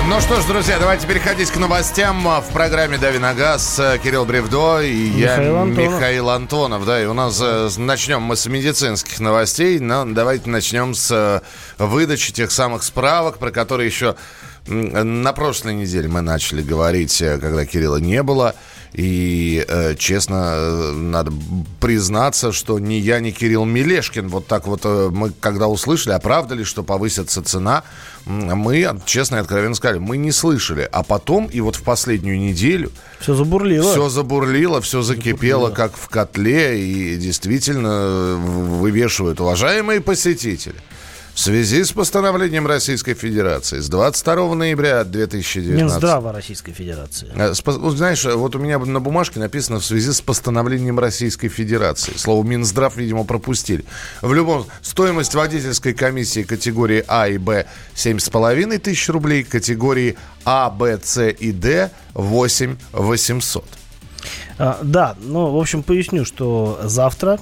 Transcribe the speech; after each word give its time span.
Ну 0.00 0.20
что 0.20 0.40
ж, 0.40 0.46
друзья, 0.46 0.78
давайте 0.78 1.06
переходить 1.06 1.50
к 1.50 1.56
новостям 1.58 2.24
в 2.24 2.52
программе 2.52 2.96
«Дави 2.96 3.18
на 3.18 3.34
газ». 3.34 3.80
Кирилл 4.02 4.24
Бревдо 4.24 4.80
и 4.80 5.10
Михаил 5.10 5.54
я, 5.54 5.60
Антонов. 5.62 5.92
Михаил 5.94 6.30
Антонов. 6.30 6.86
Да, 6.86 7.02
и 7.02 7.04
у 7.04 7.12
нас 7.12 7.38
э, 7.42 7.68
начнем 7.76 8.22
мы 8.22 8.36
с 8.36 8.46
медицинских 8.46 9.20
новостей, 9.20 9.78
но 9.78 10.04
давайте 10.06 10.48
начнем 10.48 10.94
с 10.94 11.10
э, 11.10 11.40
выдачи 11.78 12.32
тех 12.32 12.50
самых 12.50 12.82
справок, 12.82 13.38
про 13.38 13.50
которые 13.50 13.86
еще 13.86 14.16
на 14.66 15.32
прошлой 15.32 15.74
неделе 15.74 16.08
мы 16.08 16.22
начали 16.22 16.62
говорить, 16.62 17.20
э, 17.20 17.38
когда 17.38 17.66
Кирилла 17.66 17.98
не 17.98 18.22
было. 18.22 18.54
И, 18.94 19.64
э, 19.66 19.94
честно, 19.96 20.52
э, 20.54 20.92
надо 20.92 21.32
признаться, 21.80 22.52
что 22.52 22.78
ни 22.78 22.94
я, 22.94 23.20
ни 23.20 23.30
Кирилл 23.30 23.64
Мелешкин, 23.64 24.28
вот 24.28 24.46
так 24.46 24.66
вот 24.66 24.82
э, 24.84 25.08
мы, 25.10 25.30
когда 25.40 25.66
услышали, 25.68 26.12
оправдали, 26.12 26.62
что 26.62 26.82
повысится 26.82 27.42
цена, 27.42 27.84
мы, 28.26 29.00
честно 29.06 29.36
и 29.36 29.38
откровенно 29.38 29.74
сказали, 29.74 29.98
мы 29.98 30.18
не 30.18 30.30
слышали. 30.30 30.86
А 30.92 31.02
потом, 31.02 31.46
и 31.46 31.60
вот 31.60 31.76
в 31.76 31.82
последнюю 31.82 32.38
неделю, 32.38 32.92
Все 33.18 33.34
забурлило. 33.34 33.90
все 33.90 34.08
забурлило, 34.10 34.80
все 34.82 35.00
закипело, 35.00 35.70
как 35.70 35.96
в 35.96 36.08
котле, 36.08 36.78
и 36.84 37.16
действительно 37.16 38.36
вывешивают 38.36 39.40
уважаемые 39.40 40.02
посетители. 40.02 40.76
В 41.34 41.40
связи 41.40 41.82
с 41.82 41.92
постановлением 41.92 42.66
Российской 42.66 43.14
Федерации 43.14 43.80
с 43.80 43.88
22 43.88 44.54
ноября 44.54 45.02
2019 45.02 45.82
Минздрава 45.82 46.30
Российской 46.30 46.72
Федерации. 46.72 47.28
Э, 47.34 47.54
знаешь, 47.54 48.24
вот 48.26 48.54
у 48.54 48.58
меня 48.58 48.78
на 48.78 49.00
бумажке 49.00 49.40
написано 49.40 49.80
в 49.80 49.84
связи 49.84 50.12
с 50.12 50.20
постановлением 50.20 50.98
Российской 50.98 51.48
Федерации. 51.48 52.12
Слово 52.16 52.44
Минздрав, 52.44 52.96
видимо, 52.96 53.24
пропустили. 53.24 53.86
В 54.20 54.34
любом 54.34 54.66
стоимость 54.82 55.34
водительской 55.34 55.94
комиссии 55.94 56.42
категории 56.42 57.02
А 57.08 57.26
и 57.28 57.38
Б 57.38 57.66
7,5 57.94 58.78
тысяч 58.78 59.08
рублей, 59.08 59.42
категории 59.42 60.18
А, 60.44 60.68
Б, 60.68 61.00
С 61.02 61.30
и 61.30 61.52
Д 61.52 61.90
8 62.12 62.76
800. 62.92 63.64
А, 64.58 64.78
да, 64.82 65.16
ну, 65.18 65.50
в 65.50 65.58
общем, 65.58 65.82
поясню, 65.82 66.26
что 66.26 66.78
завтра 66.84 67.40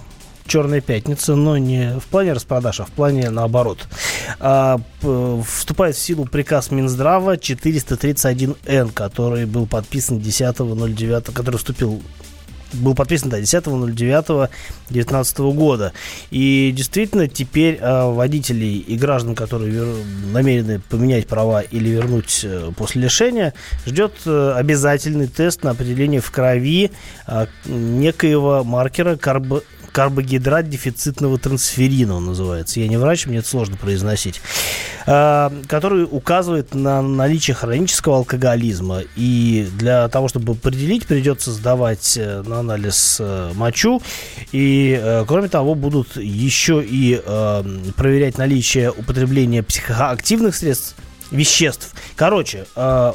Черная 0.50 0.80
пятница, 0.80 1.36
но 1.36 1.58
не 1.58 2.00
в 2.00 2.06
плане 2.06 2.32
распродаж, 2.32 2.80
а 2.80 2.84
в 2.84 2.90
плане 2.90 3.30
наоборот. 3.30 3.86
А, 4.40 4.80
вступает 5.46 5.94
в 5.94 6.00
силу 6.00 6.24
приказ 6.24 6.72
Минздрава 6.72 7.36
431Н, 7.36 8.90
который 8.90 9.46
был 9.46 9.68
подписан 9.68 10.18
10.09, 10.18 11.32
который 11.32 11.56
вступил 11.56 12.02
был 12.72 12.94
подписан, 12.94 13.28
да, 13.30 13.40
10.09.19 13.40 15.52
года. 15.54 15.92
И 16.30 16.72
действительно, 16.76 17.26
теперь 17.28 17.78
э, 17.80 18.12
водителей 18.12 18.78
и 18.78 18.96
граждан, 18.96 19.34
которые 19.34 19.72
вер- 19.72 20.04
намерены 20.32 20.78
поменять 20.80 21.26
права 21.26 21.62
или 21.62 21.88
вернуть 21.88 22.42
э, 22.44 22.70
после 22.76 23.02
лишения, 23.02 23.54
ждет 23.86 24.12
э, 24.24 24.52
обязательный 24.56 25.26
тест 25.26 25.64
на 25.64 25.70
определение 25.70 26.20
в 26.20 26.30
крови 26.30 26.92
э, 27.26 27.46
некоего 27.66 28.62
маркера 28.64 29.16
карбо 29.16 29.62
карбогидрат 29.92 30.68
дефицитного 30.68 31.38
трансферина 31.38 32.16
он 32.16 32.26
называется. 32.26 32.80
Я 32.80 32.88
не 32.88 32.96
врач, 32.96 33.26
мне 33.26 33.38
это 33.38 33.48
сложно 33.48 33.76
произносить. 33.76 34.40
Э, 35.06 35.50
который 35.66 36.06
указывает 36.10 36.74
на 36.74 37.02
наличие 37.02 37.54
хронического 37.54 38.18
алкоголизма. 38.18 39.02
И 39.16 39.68
для 39.78 40.08
того, 40.08 40.28
чтобы 40.28 40.52
определить, 40.52 41.06
придется 41.06 41.52
сдавать 41.52 42.16
э, 42.16 42.42
на 42.46 42.60
анализ 42.60 43.18
э, 43.20 43.52
мочу. 43.54 44.02
И, 44.52 44.98
э, 45.00 45.24
кроме 45.26 45.48
того, 45.48 45.74
будут 45.74 46.16
еще 46.16 46.82
и 46.84 47.20
проверять 47.96 48.38
наличие 48.38 48.90
употребления 48.90 49.62
психоактивных 49.62 50.54
средств 50.54 50.96
веществ. 51.30 51.94
Короче, 52.16 52.66
э, 52.76 53.12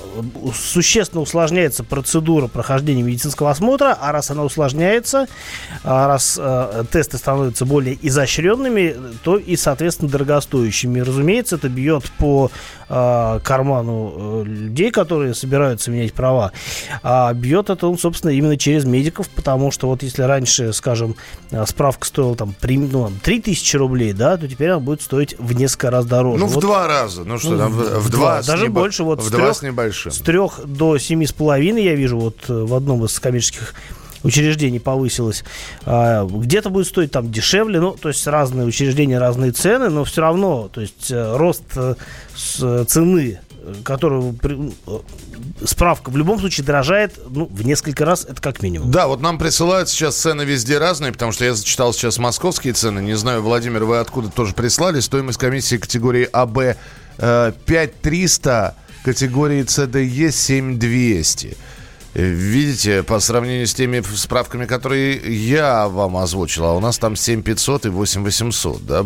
существенно 0.53 1.21
усложняется 1.21 1.83
процедура 1.83 2.47
прохождения 2.47 3.03
медицинского 3.03 3.51
осмотра, 3.51 3.97
а 3.99 4.11
раз 4.11 4.31
она 4.31 4.43
усложняется, 4.43 5.27
а 5.83 6.07
раз 6.07 6.39
э, 6.41 6.83
тесты 6.91 7.17
становятся 7.17 7.65
более 7.65 7.97
изощренными, 8.01 8.95
то 9.23 9.37
и, 9.37 9.55
соответственно, 9.55 10.09
дорогостоящими. 10.09 10.99
Разумеется, 10.99 11.57
это 11.57 11.69
бьет 11.69 12.11
по 12.17 12.51
э, 12.89 13.39
карману 13.43 14.43
людей, 14.45 14.91
которые 14.91 15.33
собираются 15.33 15.91
менять 15.91 16.13
права. 16.13 16.51
А 17.03 17.33
бьет 17.33 17.69
это, 17.69 17.87
ну, 17.87 17.97
собственно, 17.97 18.31
именно 18.31 18.57
через 18.57 18.85
медиков, 18.85 19.29
потому 19.29 19.71
что 19.71 19.87
вот 19.87 20.03
если 20.03 20.23
раньше, 20.23 20.73
скажем, 20.73 21.15
справка 21.65 22.07
стоила 22.07 22.35
там, 22.35 22.55
при, 22.59 22.77
ну, 22.77 23.05
там 23.05 23.19
3000 23.21 23.75
рублей, 23.77 24.13
да, 24.13 24.37
то 24.37 24.47
теперь 24.47 24.69
она 24.69 24.79
будет 24.79 25.01
стоить 25.01 25.37
в 25.37 25.53
несколько 25.53 25.91
раз 25.91 26.05
дороже. 26.05 26.39
Ну, 26.39 26.47
в 26.47 26.53
Вот 26.53 26.61
два 26.61 26.87
раза. 26.87 27.23
Ну, 27.23 27.37
что 27.37 27.51
Ну, 27.51 27.57
там, 27.57 27.71
в, 27.71 28.04
в 28.05 28.09
два, 28.09 28.41
даже 28.41 28.65
небо- 28.65 28.81
больше, 28.81 29.03
вот 29.03 29.21
в 29.21 29.27
с 29.27 29.31
два 29.31 29.39
трех- 29.39 29.57
с 29.57 29.61
небольшим. 29.61 30.11
с 30.11 30.19
трех 30.19 30.59
до 30.65 30.97
семи 30.97 31.25
с 31.25 31.33
половиной 31.33 31.83
я 31.83 31.95
вижу 31.95 32.17
вот 32.17 32.37
э, 32.47 32.53
в 32.53 32.73
одном 32.73 33.05
из 33.05 33.19
коммерческих 33.19 33.73
учреждений 34.23 34.79
повысилось. 34.79 35.43
А, 35.85 36.25
Где-то 36.25 36.69
будет 36.69 36.87
стоить 36.87 37.11
там 37.11 37.31
дешевле, 37.31 37.79
ну, 37.79 37.91
то 37.91 38.09
есть 38.09 38.25
разные 38.27 38.65
учреждения, 38.65 39.19
разные 39.19 39.51
цены, 39.51 39.89
но 39.89 40.03
все 40.03 40.21
равно, 40.21 40.67
то 40.71 40.81
есть 40.81 41.11
э, 41.11 41.37
рост 41.37 41.63
э, 41.75 41.95
цены 42.87 43.39
которую 43.83 44.35
справка 45.63 46.09
в 46.09 46.17
любом 46.17 46.39
случае 46.39 46.65
дорожает 46.65 47.19
ну, 47.29 47.45
в 47.45 47.65
несколько 47.65 48.05
раз, 48.05 48.25
это 48.25 48.41
как 48.41 48.61
минимум. 48.61 48.91
Да, 48.91 49.07
вот 49.07 49.21
нам 49.21 49.37
присылают 49.37 49.89
сейчас 49.89 50.15
цены 50.15 50.43
везде 50.43 50.77
разные, 50.77 51.11
потому 51.11 51.31
что 51.31 51.45
я 51.45 51.53
зачитал 51.53 51.93
сейчас 51.93 52.17
московские 52.17 52.73
цены. 52.73 52.99
Не 52.99 53.15
знаю, 53.15 53.41
Владимир, 53.41 53.85
вы 53.85 53.97
откуда 53.97 54.29
тоже 54.29 54.53
прислали. 54.53 54.99
Стоимость 54.99 55.39
комиссии 55.39 55.77
категории 55.77 56.29
АБ 56.31 56.77
5300, 57.17 58.75
категории 59.05 59.63
ЦДЕ 59.63 60.31
7200. 60.31 61.57
Э, 62.15 62.23
Видите, 62.23 63.03
по 63.03 63.19
сравнению 63.19 63.67
с 63.67 63.73
теми 63.73 64.01
справками, 64.15 64.65
которые 64.65 65.15
я 65.45 65.87
вам 65.87 66.17
озвучил, 66.17 66.65
а 66.65 66.73
у 66.73 66.79
нас 66.79 66.97
там 66.97 67.15
7500 67.15 67.85
и 67.85 67.89
8800, 67.89 68.85
да, 68.85 69.05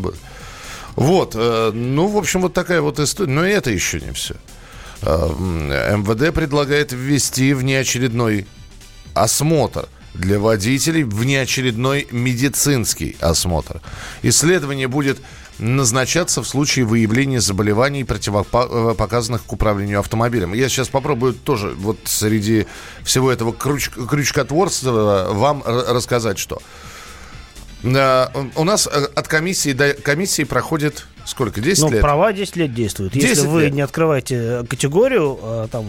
Вот, 0.95 1.35
э, 1.35 1.71
ну, 1.73 2.07
в 2.07 2.17
общем, 2.17 2.41
вот 2.41 2.53
такая 2.53 2.81
вот 2.81 2.99
история. 2.99 3.31
Но 3.31 3.43
это 3.43 3.71
еще 3.71 3.99
не 3.99 4.11
все. 4.13 4.35
Э, 5.01 5.95
МВД 5.97 6.33
предлагает 6.33 6.93
ввести 6.93 7.53
внеочередной 7.53 8.47
осмотр 9.13 9.89
для 10.13 10.39
водителей, 10.39 11.03
внеочередной 11.03 12.07
медицинский 12.11 13.17
осмотр. 13.19 13.81
Исследование 14.23 14.87
будет 14.87 15.19
назначаться 15.59 16.41
в 16.41 16.47
случае 16.47 16.85
выявления 16.85 17.41
заболеваний, 17.41 18.03
противопоказанных 18.03 19.43
к 19.45 19.53
управлению 19.53 19.99
автомобилем. 19.99 20.53
Я 20.53 20.69
сейчас 20.69 20.87
попробую 20.89 21.33
тоже 21.33 21.69
вот 21.77 21.99
среди 22.05 22.65
всего 23.03 23.31
этого 23.31 23.51
круч- 23.51 23.91
крючкотворства 24.07 25.27
вам 25.31 25.63
рассказать, 25.65 26.39
что. 26.39 26.61
У 27.83 27.87
нас 28.63 28.87
э, 28.87 29.07
от 29.15 29.27
комиссии 29.29 29.71
до 29.71 29.93
комиссии 29.93 30.43
проходит 30.43 31.05
сколько? 31.25 31.61
10 31.61 31.83
Ну, 31.83 31.91
лет? 31.91 32.01
права 32.01 32.33
10 32.33 32.55
лет 32.55 32.73
действуют. 32.73 33.15
Если 33.15 33.29
10 33.35 33.45
вы 33.45 33.61
лет. 33.63 33.73
не 33.73 33.81
открываете 33.81 34.65
категорию 34.69 35.39
э, 35.41 35.67
там 35.71 35.85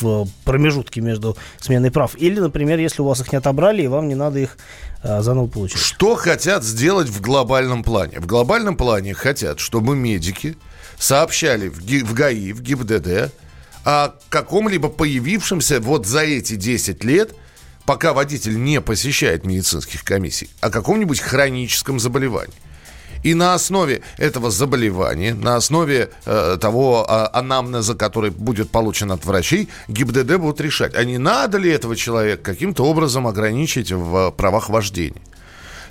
в 0.00 0.26
промежутке 0.44 1.00
между 1.00 1.36
сменой 1.60 1.90
прав, 1.90 2.14
или, 2.16 2.38
например, 2.40 2.78
если 2.78 3.02
у 3.02 3.06
вас 3.06 3.20
их 3.20 3.32
не 3.32 3.38
отобрали, 3.38 3.82
и 3.82 3.86
вам 3.88 4.08
не 4.08 4.14
надо 4.14 4.38
их 4.40 4.56
э, 5.02 5.22
заново 5.22 5.46
получить. 5.46 5.78
Что 5.78 6.14
хотят 6.16 6.64
сделать 6.64 7.08
в 7.08 7.20
глобальном 7.20 7.82
плане? 7.84 8.20
В 8.20 8.26
глобальном 8.26 8.76
плане 8.76 9.14
хотят, 9.14 9.60
чтобы 9.60 9.96
медики 9.96 10.56
сообщали 10.98 11.68
в, 11.68 11.84
Ги- 11.84 12.02
в 12.02 12.14
ГАИ, 12.14 12.52
в 12.52 12.62
ГИБДД 12.62 13.32
о 13.84 14.14
каком-либо 14.30 14.88
появившемся 14.88 15.80
вот 15.80 16.06
за 16.06 16.20
эти 16.22 16.56
10 16.56 17.04
лет, 17.04 17.34
пока 17.84 18.12
водитель 18.12 18.60
не 18.60 18.80
посещает 18.80 19.44
медицинских 19.46 20.02
комиссий, 20.02 20.50
о 20.60 20.70
каком-нибудь 20.70 21.20
хроническом 21.20 22.00
заболевании. 22.00 22.54
И 23.26 23.34
на 23.34 23.54
основе 23.54 24.02
этого 24.18 24.52
заболевания, 24.52 25.34
на 25.34 25.56
основе 25.56 26.10
э, 26.26 26.58
того 26.60 27.04
а, 27.08 27.28
анамнеза, 27.32 27.96
который 27.96 28.30
будет 28.30 28.70
получен 28.70 29.10
от 29.10 29.24
врачей, 29.24 29.68
ГИБДД 29.88 30.36
будут 30.36 30.60
решать, 30.60 30.94
а 30.94 31.02
не 31.02 31.18
надо 31.18 31.58
ли 31.58 31.68
этого 31.68 31.96
человека 31.96 32.44
каким-то 32.44 32.84
образом 32.84 33.26
ограничить 33.26 33.90
в 33.90 34.28
э, 34.28 34.30
правах 34.30 34.68
вождения. 34.68 35.20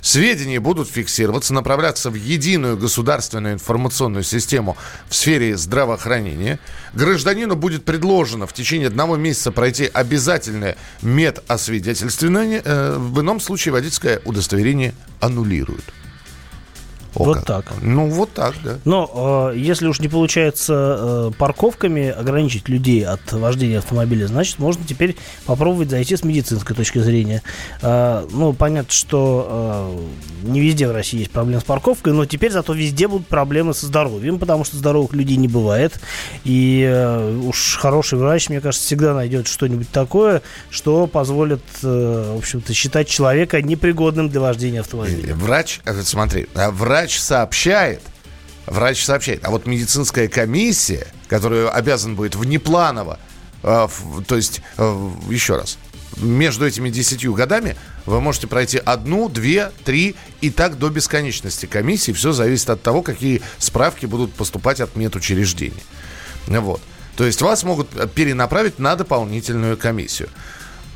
Сведения 0.00 0.60
будут 0.60 0.88
фиксироваться, 0.88 1.52
направляться 1.52 2.08
в 2.08 2.14
единую 2.14 2.78
государственную 2.78 3.52
информационную 3.52 4.22
систему 4.22 4.78
в 5.10 5.14
сфере 5.14 5.58
здравоохранения. 5.58 6.58
Гражданину 6.94 7.54
будет 7.54 7.84
предложено 7.84 8.46
в 8.46 8.54
течение 8.54 8.88
одного 8.88 9.16
месяца 9.16 9.52
пройти 9.52 9.90
обязательное 9.92 10.78
медосвидетельствование. 11.02 12.62
Э, 12.64 12.96
в 12.96 13.20
ином 13.20 13.40
случае 13.40 13.72
водительское 13.72 14.22
удостоверение 14.24 14.94
аннулируют. 15.20 15.84
О, 17.16 17.24
вот 17.24 17.36
как. 17.38 17.44
так. 17.46 17.72
Ну, 17.80 18.10
вот 18.10 18.32
так, 18.32 18.54
да. 18.62 18.78
Но 18.84 19.50
э, 19.52 19.58
если 19.58 19.86
уж 19.86 20.00
не 20.00 20.08
получается 20.08 20.98
э, 20.98 21.30
парковками 21.38 22.10
ограничить 22.10 22.68
людей 22.68 23.04
от 23.06 23.32
вождения 23.32 23.78
автомобиля, 23.78 24.26
значит, 24.26 24.58
можно 24.58 24.84
теперь 24.86 25.16
попробовать 25.46 25.90
зайти 25.90 26.16
с 26.16 26.24
медицинской 26.24 26.76
точки 26.76 26.98
зрения. 26.98 27.42
Э, 27.80 28.26
ну, 28.30 28.52
понятно, 28.52 28.92
что 28.92 29.96
э, 30.44 30.48
не 30.48 30.60
везде 30.60 30.88
в 30.88 30.92
России 30.92 31.20
есть 31.20 31.30
проблемы 31.30 31.60
с 31.62 31.64
парковкой, 31.64 32.12
но 32.12 32.26
теперь 32.26 32.52
зато 32.52 32.74
везде 32.74 33.08
будут 33.08 33.26
проблемы 33.28 33.72
со 33.72 33.86
здоровьем, 33.86 34.38
потому 34.38 34.64
что 34.64 34.76
здоровых 34.76 35.14
людей 35.14 35.36
не 35.36 35.48
бывает. 35.48 35.98
И 36.44 36.86
э, 36.86 37.38
уж 37.44 37.78
хороший 37.80 38.18
врач, 38.18 38.50
мне 38.50 38.60
кажется, 38.60 38.86
всегда 38.86 39.14
найдет 39.14 39.46
что-нибудь 39.48 39.88
такое, 39.90 40.42
что 40.70 41.06
позволит, 41.06 41.62
э, 41.82 42.32
в 42.34 42.38
общем-то, 42.38 42.74
считать 42.74 43.08
человека 43.08 43.62
непригодным 43.62 44.28
для 44.28 44.40
вождения 44.40 44.80
автомобиля. 44.80 45.34
Врач, 45.34 45.80
э, 45.86 46.02
смотри, 46.02 46.46
врач 46.54 47.05
врач 47.06 47.20
сообщает, 47.20 48.02
врач 48.66 49.04
сообщает, 49.04 49.44
а 49.44 49.50
вот 49.50 49.66
медицинская 49.66 50.26
комиссия, 50.26 51.06
которую 51.28 51.74
обязан 51.74 52.16
будет 52.16 52.34
внепланово, 52.34 53.20
э, 53.62 53.88
то 54.26 54.36
есть, 54.36 54.60
э, 54.76 55.10
еще 55.30 55.56
раз, 55.56 55.78
между 56.16 56.66
этими 56.66 56.90
десятью 56.90 57.32
годами 57.34 57.76
вы 58.06 58.20
можете 58.20 58.48
пройти 58.48 58.78
одну, 58.84 59.28
две, 59.28 59.70
три 59.84 60.16
и 60.40 60.50
так 60.50 60.78
до 60.78 60.88
бесконечности 60.88 61.66
комиссии. 61.66 62.12
Все 62.12 62.32
зависит 62.32 62.70
от 62.70 62.82
того, 62.82 63.02
какие 63.02 63.42
справки 63.58 64.06
будут 64.06 64.32
поступать 64.32 64.80
от 64.80 64.96
медучреждений. 64.96 65.82
Вот. 66.48 66.80
То 67.16 67.24
есть 67.24 67.40
вас 67.40 67.62
могут 67.64 67.88
перенаправить 68.14 68.78
на 68.78 68.96
дополнительную 68.96 69.76
комиссию. 69.76 70.28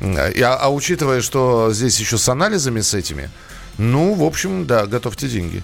А, 0.01 0.57
а 0.59 0.69
учитывая, 0.69 1.21
что 1.21 1.71
здесь 1.71 1.99
еще 1.99 2.17
с 2.17 2.27
анализами 2.27 2.81
с 2.81 2.93
этими, 2.95 3.29
ну, 3.77 4.13
в 4.15 4.23
общем, 4.23 4.65
да, 4.65 4.87
готовьте 4.87 5.27
деньги. 5.27 5.63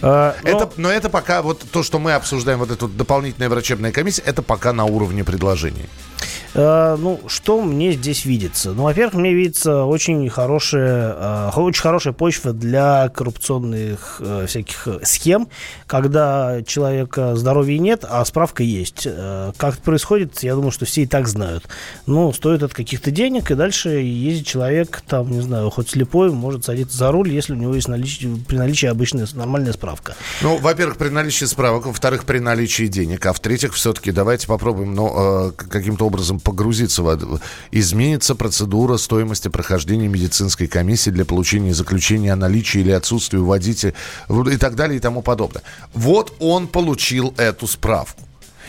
А, 0.00 0.36
но... 0.42 0.48
Это, 0.48 0.70
но 0.76 0.90
это 0.90 1.10
пока 1.10 1.42
вот 1.42 1.64
то, 1.70 1.82
что 1.82 1.98
мы 1.98 2.12
обсуждаем, 2.12 2.60
вот 2.60 2.70
эта 2.70 2.86
дополнительная 2.86 3.48
врачебная 3.48 3.90
комиссия, 3.90 4.22
это 4.22 4.42
пока 4.42 4.72
на 4.72 4.84
уровне 4.84 5.24
предложений. 5.24 5.86
Э, 6.54 6.96
ну, 6.98 7.20
что 7.26 7.60
мне 7.60 7.92
здесь 7.92 8.24
видится? 8.24 8.72
Ну, 8.72 8.84
во-первых, 8.84 9.14
мне 9.14 9.34
видится 9.34 9.84
очень 9.84 10.28
хорошая, 10.28 11.14
э, 11.18 11.50
очень 11.56 11.82
хорошая 11.82 12.12
почва 12.12 12.52
для 12.52 13.08
коррупционных 13.08 14.20
всяких 14.46 14.88
схем, 15.02 15.48
когда 15.86 16.62
человека 16.66 17.34
здоровья 17.34 17.78
нет, 17.78 18.04
а 18.08 18.24
справка 18.24 18.62
есть. 18.62 19.04
Как 19.56 19.74
это 19.74 19.82
происходит, 19.82 20.42
я 20.42 20.54
думаю, 20.54 20.70
что 20.70 20.84
все 20.84 21.02
и 21.02 21.06
так 21.06 21.26
знают. 21.28 21.68
Ну, 22.06 22.32
стоит 22.32 22.62
от 22.62 22.72
каких-то 22.72 23.10
денег, 23.10 23.50
и 23.50 23.54
дальше 23.54 23.90
ездит 23.90 24.46
человек, 24.46 25.02
там, 25.06 25.30
не 25.30 25.40
знаю, 25.40 25.70
хоть 25.70 25.90
слепой, 25.90 26.30
может 26.30 26.64
садиться 26.64 26.96
за 26.96 27.10
руль, 27.10 27.30
если 27.30 27.52
у 27.52 27.56
него 27.56 27.74
есть 27.74 27.88
наличие, 27.88 28.36
при 28.46 28.56
наличии 28.56 28.86
обычная 28.86 29.26
нормальная 29.34 29.72
справка. 29.72 29.87
Ну, 30.42 30.58
во-первых, 30.58 30.96
при 30.98 31.08
наличии 31.08 31.44
справок, 31.44 31.86
во-вторых, 31.86 32.24
при 32.24 32.38
наличии 32.38 32.86
денег, 32.86 33.26
а 33.26 33.32
в-третьих, 33.32 33.74
все-таки 33.74 34.12
давайте 34.12 34.46
попробуем, 34.46 34.94
ну, 34.94 35.52
каким-то 35.56 36.06
образом 36.06 36.40
погрузиться 36.40 37.02
в... 37.02 37.40
Изменится 37.70 38.34
процедура 38.34 38.96
стоимости 38.96 39.48
прохождения 39.48 40.08
медицинской 40.08 40.66
комиссии 40.66 41.10
для 41.10 41.24
получения 41.24 41.74
заключения 41.74 42.32
о 42.32 42.36
наличии 42.36 42.80
или 42.80 42.90
отсутствии 42.90 43.38
водителя 43.38 43.94
и 44.28 44.56
так 44.56 44.74
далее 44.74 44.98
и 44.98 45.00
тому 45.00 45.22
подобное. 45.22 45.62
Вот 45.94 46.34
он 46.38 46.68
получил 46.68 47.34
эту 47.36 47.66
справку. 47.66 48.22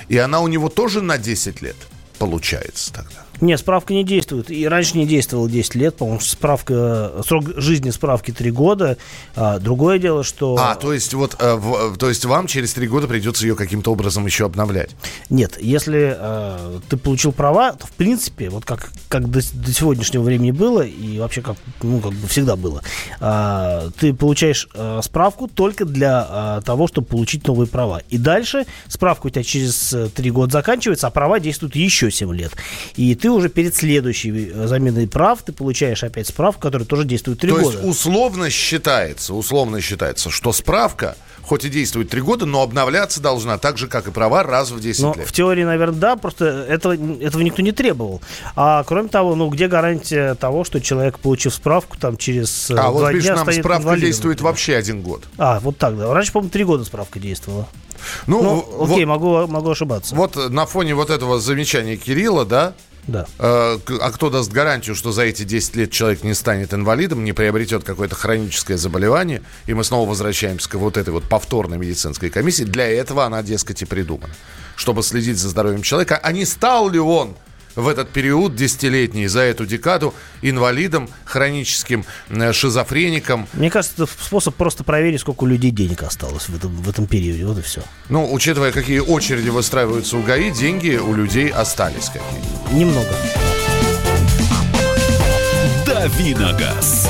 И 0.07 0.17
она 0.17 0.39
у 0.39 0.47
него 0.47 0.69
тоже 0.69 1.01
на 1.01 1.17
10 1.17 1.61
лет 1.61 1.75
получается 2.17 2.93
тогда. 2.93 3.28
Нет, 3.41 3.59
справка 3.59 3.93
не 3.93 4.03
действует. 4.03 4.51
И 4.51 4.67
раньше 4.67 4.97
не 4.97 5.05
действовала 5.05 5.49
10 5.49 5.75
лет, 5.75 5.95
по-моему, 5.95 6.19
справка, 6.19 7.13
срок 7.25 7.45
жизни 7.57 7.89
справки 7.89 8.31
3 8.31 8.51
года. 8.51 8.97
А, 9.35 9.59
другое 9.59 9.99
дело, 9.99 10.23
что... 10.23 10.57
А, 10.59 10.75
то 10.75 10.93
есть 10.93 11.13
вот, 11.13 11.35
э, 11.39 11.55
в, 11.55 11.97
то 11.97 12.09
есть 12.09 12.25
вам 12.25 12.47
через 12.47 12.73
3 12.73 12.87
года 12.87 13.07
придется 13.07 13.45
ее 13.45 13.55
каким-то 13.55 13.91
образом 13.91 14.25
еще 14.25 14.45
обновлять? 14.45 14.91
Нет, 15.29 15.57
если 15.59 16.15
э, 16.17 16.79
ты 16.89 16.97
получил 16.97 17.31
права, 17.31 17.73
то 17.73 17.87
в 17.87 17.91
принципе, 17.91 18.49
вот 18.49 18.65
как, 18.65 18.91
как 19.07 19.29
до, 19.29 19.39
до 19.53 19.73
сегодняшнего 19.73 20.23
времени 20.23 20.51
было, 20.51 20.81
и 20.81 21.19
вообще 21.19 21.41
как, 21.41 21.55
ну, 21.81 21.99
как 21.99 22.13
бы 22.13 22.27
всегда 22.27 22.55
было, 22.55 22.81
э, 23.19 23.89
ты 23.99 24.13
получаешь 24.13 24.67
э, 24.73 24.99
справку 25.03 25.47
только 25.47 25.85
для 25.85 26.59
э, 26.59 26.61
того, 26.65 26.87
чтобы 26.87 27.07
получить 27.07 27.47
новые 27.47 27.67
права. 27.67 28.01
И 28.09 28.17
дальше 28.17 28.65
справка 28.87 29.27
у 29.27 29.29
тебя 29.29 29.43
через 29.43 29.95
3 30.13 30.31
года 30.31 30.51
заканчивается, 30.53 31.07
а 31.07 31.09
права 31.09 31.39
действуют 31.39 31.75
еще 31.75 32.11
7 32.11 32.33
лет. 32.35 32.51
И 32.95 33.15
ты 33.15 33.28
уже 33.33 33.49
перед 33.49 33.75
следующей 33.75 34.51
э, 34.53 34.67
заменой 34.67 35.07
прав 35.07 35.41
ты 35.41 35.51
получаешь 35.51 36.03
опять 36.03 36.27
справку, 36.27 36.61
которая 36.61 36.85
тоже 36.85 37.05
действует 37.05 37.39
три 37.39 37.51
года. 37.51 37.63
То 37.63 37.71
есть 37.71 37.83
условно 37.85 38.49
считается, 38.49 39.33
условно 39.33 39.81
считается, 39.81 40.29
что 40.29 40.51
справка 40.53 41.15
хоть 41.49 41.65
и 41.65 41.69
действует 41.69 42.09
три 42.09 42.21
года, 42.21 42.45
но 42.45 42.61
обновляться 42.61 43.19
должна 43.21 43.57
так 43.57 43.79
же, 43.79 43.87
как 43.87 44.07
и 44.07 44.11
права, 44.11 44.43
раз 44.43 44.69
в 44.69 44.79
10 44.79 45.01
но 45.01 45.15
лет. 45.15 45.27
В 45.27 45.31
теории, 45.31 45.63
наверное, 45.63 45.99
да, 45.99 46.15
просто 46.15 46.45
этого, 46.45 46.93
этого 46.93 47.41
никто 47.41 47.63
не 47.63 47.71
требовал. 47.71 48.21
А 48.55 48.83
кроме 48.83 49.09
того, 49.09 49.33
ну 49.33 49.49
где 49.49 49.67
гарантия 49.67 50.35
того, 50.35 50.63
что 50.63 50.79
человек, 50.79 51.17
получив 51.17 51.55
справку, 51.55 51.97
там 51.97 52.17
через 52.17 52.69
э, 52.69 52.75
А 52.75 52.91
вот 52.91 53.11
видишь, 53.11 53.29
нам 53.29 53.51
справка 53.51 53.81
инвалидом, 53.81 54.05
действует 54.05 54.35
например. 54.35 54.51
вообще 54.51 54.75
один 54.75 55.01
год. 55.01 55.23
А, 55.39 55.59
вот 55.59 55.77
так, 55.77 55.97
да. 55.97 56.13
Раньше, 56.13 56.31
по-моему, 56.31 56.51
три 56.51 56.63
года 56.63 56.85
справка 56.85 57.19
действовала. 57.19 57.67
Ну, 58.27 58.43
ну 58.43 58.83
окей, 58.83 59.05
вот, 59.05 59.09
могу, 59.09 59.47
могу 59.47 59.71
ошибаться. 59.71 60.13
Вот 60.13 60.35
на 60.35 60.67
фоне 60.67 60.93
вот 60.93 61.09
этого 61.09 61.39
замечания 61.39 61.97
Кирилла, 61.97 62.45
да, 62.45 62.75
да. 63.09 63.25
Э, 63.37 63.77
а 64.01 64.11
кто 64.11 64.29
даст 64.29 64.51
гарантию, 64.51 64.95
что 64.95 65.11
за 65.11 65.23
эти 65.23 65.43
10 65.43 65.75
лет 65.75 65.91
человек 65.91 66.23
не 66.23 66.33
станет 66.33 66.73
инвалидом, 66.73 67.23
не 67.23 67.33
приобретет 67.33 67.83
какое-то 67.83 68.15
хроническое 68.15 68.77
заболевание, 68.77 69.41
и 69.65 69.73
мы 69.73 69.83
снова 69.83 70.07
возвращаемся 70.07 70.69
к 70.69 70.75
вот 70.75 70.97
этой 70.97 71.11
вот 71.11 71.23
повторной 71.23 71.77
медицинской 71.77 72.29
комиссии. 72.29 72.63
Для 72.63 72.87
этого 72.87 73.25
она, 73.25 73.43
дескать, 73.43 73.81
и 73.81 73.85
придумана. 73.85 74.33
Чтобы 74.75 75.03
следить 75.03 75.37
за 75.37 75.49
здоровьем 75.49 75.81
человека, 75.81 76.19
а 76.21 76.31
не 76.31 76.45
стал 76.45 76.89
ли 76.89 76.99
он 76.99 77.35
в 77.75 77.87
этот 77.87 78.09
период 78.09 78.55
десятилетний, 78.55 79.27
за 79.27 79.41
эту 79.41 79.65
декаду, 79.65 80.13
инвалидом, 80.41 81.09
хроническим 81.25 82.05
э, 82.29 82.53
шизофреником. 82.53 83.47
Мне 83.53 83.69
кажется, 83.69 84.03
это 84.03 84.11
способ 84.21 84.55
просто 84.55 84.83
проверить, 84.83 85.21
сколько 85.21 85.43
у 85.43 85.47
людей 85.47 85.71
денег 85.71 86.03
осталось 86.03 86.49
в 86.49 86.55
этом, 86.55 86.75
в 86.75 86.89
этом 86.89 87.07
периоде. 87.07 87.45
Вот 87.45 87.57
и 87.57 87.61
все. 87.61 87.81
Ну, 88.09 88.31
учитывая, 88.31 88.71
какие 88.71 88.99
очереди 88.99 89.49
выстраиваются 89.49 90.17
у 90.17 90.23
ГАИ, 90.23 90.51
деньги 90.51 90.95
у 90.95 91.13
людей 91.13 91.49
остались 91.49 92.05
какие 92.05 92.77
Немного. 92.77 93.09
Давиногаз. 95.85 97.09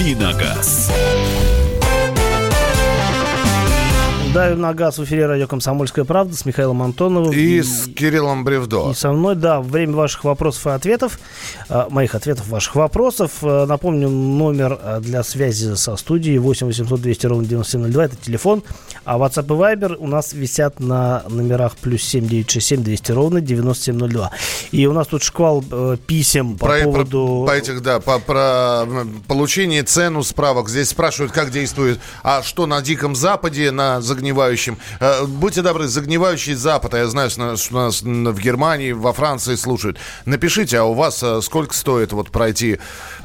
«Давиногаз». 0.00 0.99
Даю 4.32 4.56
на 4.56 4.72
газ 4.74 4.96
в 4.96 5.02
эфире 5.02 5.26
радио 5.26 5.48
«Комсомольская 5.48 6.04
правда» 6.04 6.36
с 6.36 6.44
Михаилом 6.44 6.82
Антоновым. 6.82 7.32
И, 7.32 7.36
и 7.36 7.62
с 7.62 7.88
Кириллом 7.92 8.44
Бревдо. 8.44 8.92
И 8.92 8.94
со 8.94 9.10
мной, 9.10 9.34
да, 9.34 9.60
время 9.60 9.94
ваших 9.96 10.22
вопросов 10.22 10.68
и 10.68 10.70
ответов, 10.70 11.18
э, 11.68 11.86
моих 11.90 12.14
ответов, 12.14 12.46
ваших 12.46 12.76
вопросов. 12.76 13.32
Э, 13.42 13.64
напомню, 13.66 14.08
номер 14.08 14.78
э, 14.80 15.00
для 15.00 15.24
связи 15.24 15.74
со 15.74 15.96
студией 15.96 16.38
8 16.38 16.68
800 16.68 17.00
200 17.00 17.26
ровно 17.26 17.44
9702, 17.44 18.04
это 18.04 18.16
телефон. 18.16 18.62
А 19.04 19.18
WhatsApp 19.18 19.46
и 19.46 19.48
Viber 19.48 19.96
у 19.96 20.06
нас 20.06 20.32
висят 20.32 20.78
на 20.78 21.24
номерах 21.28 21.76
плюс 21.76 22.02
7967 22.02 22.84
200 22.84 23.12
ровно 23.12 23.40
9702. 23.40 24.30
И 24.70 24.86
у 24.86 24.92
нас 24.92 25.08
тут 25.08 25.24
шквал 25.24 25.64
э, 25.68 25.96
писем 26.06 26.56
по 26.56 26.66
про, 26.66 26.82
поводу... 26.84 27.44
Про, 27.46 27.52
по 27.52 27.58
этих, 27.58 27.82
да, 27.82 27.98
по, 27.98 28.20
про 28.20 28.84
получение 29.26 29.82
цену 29.82 30.22
справок. 30.22 30.68
Здесь 30.68 30.90
спрашивают, 30.90 31.32
как 31.32 31.50
действует, 31.50 31.98
а 32.22 32.44
что 32.44 32.66
на 32.66 32.80
Диком 32.80 33.16
Западе, 33.16 33.72
на. 33.72 34.00
Э, 35.00 35.24
будьте 35.26 35.62
добры, 35.62 35.86
загнивающий 35.86 36.54
Запад, 36.54 36.94
а 36.94 36.98
я 36.98 37.06
знаю, 37.08 37.30
что 37.30 37.56
нас 37.70 38.02
в 38.02 38.40
Германии, 38.40 38.92
во 38.92 39.12
Франции 39.12 39.54
слушают. 39.54 39.98
Напишите, 40.24 40.78
а 40.78 40.84
у 40.84 40.94
вас 40.94 41.22
э, 41.22 41.40
сколько 41.42 41.74
стоит 41.74 42.12
вот 42.12 42.30
пройти, 42.30 42.78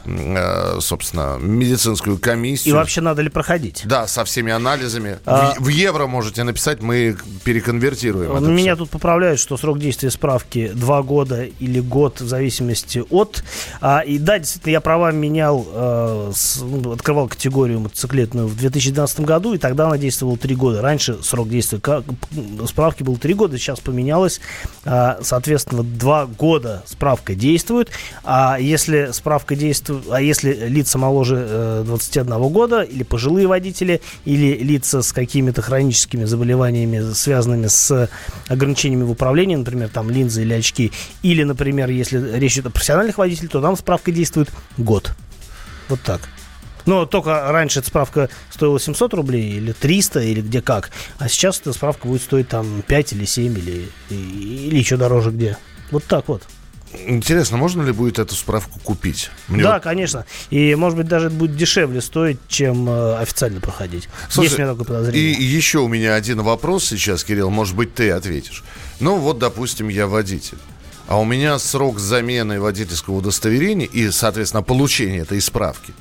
э, 0.06 0.78
собственно, 0.80 1.38
медицинскую 1.40 2.18
комиссию? 2.18 2.74
И 2.74 2.78
вообще 2.78 3.02
надо 3.02 3.22
ли 3.22 3.30
проходить? 3.30 3.84
Да, 3.86 4.08
со 4.08 4.24
всеми 4.26 4.52
анализами. 4.52 5.20
А... 5.26 5.54
В, 5.60 5.66
в 5.66 5.68
евро 5.68 6.08
можете 6.08 6.44
написать, 6.44 6.82
мы 6.82 7.18
переконвертируем. 7.44 8.56
Меня 8.56 8.76
тут 8.76 8.90
поправляют, 8.90 9.40
что 9.40 9.58
срок 9.58 9.80
действия 9.80 10.10
справки 10.10 10.72
2 10.74 11.02
года 11.04 11.44
или 11.44 11.80
год 11.80 12.22
в 12.22 12.28
зависимости 12.28 13.04
от. 13.10 13.44
А, 13.82 14.00
и 14.00 14.18
да, 14.18 14.40
действительно, 14.40 14.72
я 14.72 14.82
права 14.82 15.12
менял, 15.12 15.66
э, 15.68 16.32
с, 16.34 16.62
ну, 16.62 16.92
открывал 16.92 17.28
категорию 17.28 17.80
мотоциклетную 17.80 18.48
в 18.48 18.56
2012 18.56 19.22
году, 19.22 19.54
и 19.54 19.58
тогда 19.58 19.88
она 19.88 19.98
действовала 19.98 20.38
3 20.38 20.56
года. 20.56 20.82
Раньше 20.86 21.18
срок 21.24 21.50
действия 21.50 21.82
справки 22.68 23.02
был 23.02 23.18
3 23.18 23.34
года, 23.34 23.58
сейчас 23.58 23.80
поменялось. 23.80 24.40
А, 24.86 25.18
соответственно, 25.24 25.82
2 25.82 26.28
года 26.28 26.84
справка 26.86 27.34
действует. 27.34 27.90
А 28.24 28.58
если 28.60 29.10
справка 29.12 29.56
действует, 29.56 30.04
а 30.12 30.22
если 30.22 30.54
лица 30.68 31.00
моложе 31.00 31.44
э, 31.50 31.84
21 31.88 32.38
года, 32.50 32.84
или 32.84 33.02
пожилые 33.02 33.48
водители, 33.48 34.00
или 34.26 34.56
лица 34.60 35.02
с 35.02 35.12
какими-то 35.12 35.64
хроническими 35.64 36.26
заболеваниями, 36.26 37.14
связанными 37.14 37.66
с 37.66 38.08
ограничениями 38.48 39.06
в 39.06 39.12
управлении, 39.12 39.56
например, 39.56 39.90
там 39.90 40.12
линзы 40.12 40.44
или 40.44 40.54
очки, 40.54 40.92
или, 41.24 41.42
например, 41.42 41.90
если 41.90 42.38
речь 42.38 42.54
идет 42.54 42.68
о 42.68 42.70
профессиональных 42.70 43.18
водителях, 43.18 43.52
то 43.54 43.62
там 43.62 43.76
справка 43.76 44.12
действует 44.12 44.52
год. 44.78 45.14
Вот 45.90 46.00
так. 46.02 46.22
Но 46.86 47.06
только 47.06 47.52
раньше 47.52 47.80
эта 47.80 47.88
справка 47.88 48.30
стоила 48.50 48.80
700 48.80 49.14
рублей 49.14 49.54
или 49.54 49.72
300, 49.72 50.22
или 50.22 50.42
где 50.42 50.62
как. 50.62 50.92
А 51.18 51.28
сейчас 51.28 51.60
эта 51.60 51.74
справка 51.74 52.08
будет 52.08 52.22
стоить 52.22 52.48
там 52.48 52.84
5 52.88 53.14
или 53.14 53.26
7, 53.26 53.58
или, 53.58 53.90
или 54.10 54.78
еще 54.78 54.98
дороже 54.98 55.32
где. 55.32 55.58
Вот 55.92 56.04
так 56.06 56.28
вот. 56.28 56.44
Интересно, 57.08 57.58
можно 57.58 57.82
ли 57.82 57.92
будет 57.92 58.20
эту 58.20 58.36
справку 58.36 58.80
купить? 58.80 59.30
Мне 59.48 59.64
да, 59.64 59.74
вот... 59.74 59.84
конечно. 59.84 60.26
И, 60.50 60.76
может 60.76 60.98
быть, 60.98 61.08
даже 61.08 61.28
это 61.28 61.36
будет 61.36 61.56
дешевле 61.56 62.02
стоить, 62.02 62.40
чем 62.48 62.90
э, 62.90 63.18
официально 63.18 63.60
проходить. 63.60 64.08
Слушай, 64.30 64.46
Есть 64.46 64.60
у 64.60 64.62
меня 64.62 64.72
такое 64.72 64.86
подозрение. 64.86 65.34
И 65.34 65.44
еще 65.44 65.80
у 65.80 65.88
меня 65.88 66.16
один 66.16 66.42
вопрос 66.42 66.86
сейчас, 66.86 67.24
Кирилл, 67.24 67.50
может 67.50 67.76
быть, 67.76 67.94
ты 67.94 68.12
ответишь. 68.12 68.64
Ну, 69.00 69.18
вот, 69.18 69.40
допустим, 69.40 69.90
я 69.90 70.08
водитель. 70.08 70.58
А 71.08 71.20
у 71.20 71.26
меня 71.26 71.60
срок 71.60 72.00
замены 72.00 72.60
водительского 72.60 73.16
удостоверения 73.16 73.86
и, 73.86 74.10
соответственно, 74.10 74.64
получения 74.64 75.20
этой 75.20 75.40
справки, 75.40 75.94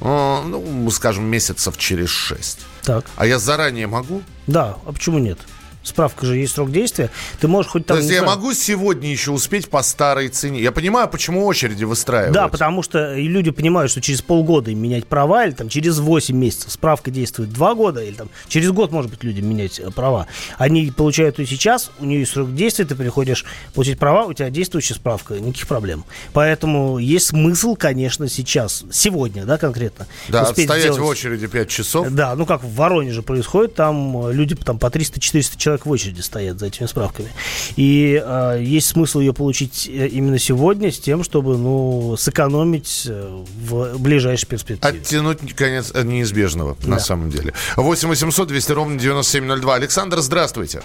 ну, 0.00 0.90
скажем, 0.90 1.24
месяцев 1.24 1.76
через 1.78 2.08
шесть. 2.10 2.60
Так. 2.82 3.06
А 3.16 3.26
я 3.26 3.38
заранее 3.38 3.86
могу? 3.86 4.22
Да, 4.46 4.76
а 4.86 4.92
почему 4.92 5.18
нет? 5.18 5.38
Справка 5.84 6.24
же 6.24 6.36
есть 6.38 6.54
срок 6.54 6.72
действия. 6.72 7.10
Ты 7.40 7.46
можешь 7.46 7.70
хоть 7.70 7.86
там... 7.86 7.98
То 7.98 8.00
есть 8.00 8.10
я 8.10 8.20
знаю... 8.20 8.36
могу 8.36 8.54
сегодня 8.54 9.10
еще 9.10 9.30
успеть 9.30 9.68
по 9.68 9.82
старой 9.82 10.28
цене? 10.28 10.60
Я 10.60 10.72
понимаю, 10.72 11.08
почему 11.08 11.44
очереди 11.44 11.84
выстраивают. 11.84 12.32
Да, 12.32 12.48
потому 12.48 12.82
что 12.82 13.14
и 13.14 13.28
люди 13.28 13.50
понимают, 13.50 13.90
что 13.90 14.00
через 14.00 14.22
полгода 14.22 14.70
им 14.70 14.80
менять 14.80 15.06
права, 15.06 15.44
или 15.44 15.52
там 15.52 15.68
через 15.68 15.98
8 15.98 16.34
месяцев 16.34 16.72
справка 16.72 17.10
действует 17.10 17.52
2 17.52 17.74
года, 17.74 18.02
или 18.02 18.14
там 18.14 18.30
через 18.48 18.70
год, 18.70 18.92
может 18.92 19.10
быть, 19.10 19.22
людям 19.22 19.46
менять 19.46 19.78
э, 19.78 19.90
права. 19.90 20.26
Они 20.56 20.90
получают 20.90 21.38
ее 21.38 21.46
сейчас, 21.46 21.90
у 21.98 22.06
нее 22.06 22.20
есть 22.20 22.32
срок 22.32 22.54
действия, 22.54 22.86
ты 22.86 22.94
приходишь 22.94 23.44
получить 23.74 23.98
права, 23.98 24.24
у 24.24 24.32
тебя 24.32 24.48
действующая 24.48 24.94
справка, 24.94 25.38
никаких 25.38 25.68
проблем. 25.68 26.04
Поэтому 26.32 26.98
есть 26.98 27.26
смысл, 27.26 27.76
конечно, 27.76 28.28
сейчас, 28.28 28.84
сегодня, 28.90 29.44
да, 29.44 29.58
конкретно. 29.58 30.06
Да, 30.28 30.46
стоять 30.46 30.80
сделать... 30.80 31.00
в 31.00 31.04
очереди 31.04 31.46
5 31.46 31.68
часов. 31.68 32.10
Да, 32.10 32.34
ну 32.36 32.46
как 32.46 32.64
в 32.64 32.74
Воронеже 32.74 33.22
происходит, 33.22 33.74
там 33.74 34.28
э, 34.28 34.32
люди 34.32 34.54
там 34.54 34.78
по 34.78 34.86
300-400 34.86 35.58
человек 35.58 35.73
человек 35.74 35.86
в 35.86 35.90
очереди 35.90 36.20
стоят 36.20 36.58
за 36.58 36.66
этими 36.66 36.86
справками. 36.86 37.28
И 37.76 38.20
э, 38.24 38.58
есть 38.60 38.88
смысл 38.88 39.20
ее 39.20 39.32
получить 39.32 39.88
э, 39.88 40.08
именно 40.08 40.38
сегодня 40.38 40.90
с 40.90 40.98
тем, 40.98 41.24
чтобы 41.24 41.56
ну, 41.56 42.16
сэкономить 42.16 43.06
э, 43.08 43.44
в 43.68 44.00
ближайшей 44.00 44.48
перспективе. 44.48 44.96
Оттянуть 44.96 45.54
конец 45.54 45.92
неизбежного, 45.94 46.76
да. 46.82 46.90
на 46.90 46.98
самом 46.98 47.30
деле. 47.30 47.52
8 47.76 48.08
800 48.08 48.48
200 48.48 48.72
ровно 48.72 48.98
9702. 48.98 49.74
Александр, 49.74 50.18
здравствуйте. 50.18 50.82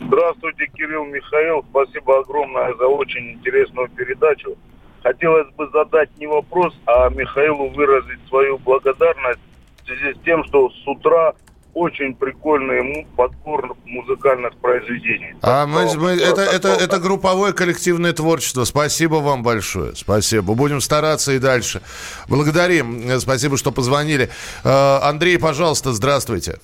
Здравствуйте, 0.00 0.66
Кирилл 0.74 1.04
Михаил. 1.04 1.64
Спасибо 1.70 2.20
огромное 2.20 2.74
за 2.76 2.86
очень 2.86 3.32
интересную 3.32 3.88
передачу. 3.88 4.56
Хотелось 5.02 5.48
бы 5.54 5.68
задать 5.72 6.10
не 6.18 6.26
вопрос, 6.26 6.74
а 6.86 7.08
Михаилу 7.10 7.68
выразить 7.70 8.20
свою 8.28 8.58
благодарность 8.58 9.40
в 9.82 9.86
связи 9.86 10.14
с 10.14 10.24
тем, 10.24 10.44
что 10.44 10.70
с 10.70 10.86
утра 10.88 11.34
очень 11.74 12.14
прикольный 12.14 13.06
подбор 13.16 13.76
музыкальных 13.84 14.56
произведений. 14.56 15.34
А 15.42 15.66
мы, 15.66 15.86
мы, 15.96 16.10
это, 16.10 16.42
это, 16.42 16.68
это 16.68 16.98
групповое 16.98 17.52
коллективное 17.52 18.12
творчество. 18.12 18.64
Спасибо 18.64 19.16
вам 19.16 19.42
большое. 19.42 19.94
Спасибо. 19.94 20.54
Будем 20.54 20.80
стараться 20.80 21.32
и 21.32 21.38
дальше. 21.38 21.82
Благодарим. 22.28 23.08
Спасибо, 23.18 23.56
что 23.56 23.72
позвонили. 23.72 24.30
Э, 24.64 24.98
Андрей, 25.02 25.38
пожалуйста, 25.38 25.92
здравствуйте. 25.92 26.58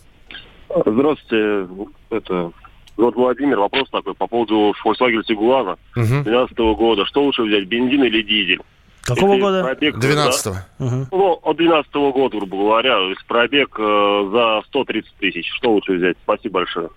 Здравствуйте. 0.87 1.67
Это 2.11 2.53
вот 2.97 3.15
Владимир, 3.15 3.59
вопрос 3.59 3.89
такой 3.91 4.15
по 4.15 4.27
поводу 4.27 4.75
Volkswagen 4.85 5.23
Tiguan 5.29 5.77
угу. 5.97 6.23
2012 6.23 6.59
года. 6.77 7.07
Что 7.07 7.23
лучше 7.25 7.43
взять, 7.43 7.67
бензин 7.67 8.05
или 8.05 8.23
дизель? 8.23 8.61
Какого 9.15 9.35
если 9.35 9.43
года? 9.43 9.63
Пробег, 9.63 9.97
12-го. 9.97 10.57
Да, 10.79 10.85
угу. 10.85 11.07
Ну, 11.11 11.41
от 11.43 11.57
12 11.57 11.93
-го 11.93 12.13
года, 12.13 12.37
грубо 12.39 12.57
говоря, 12.57 12.97
то 12.97 13.11
есть 13.11 13.25
пробег 13.27 13.77
э, 13.79 14.31
за 14.33 14.63
130 14.69 15.13
тысяч. 15.19 15.51
Что 15.57 15.73
лучше 15.73 15.93
взять? 15.93 16.17
Спасибо 16.23 16.55
большое. 16.61 16.89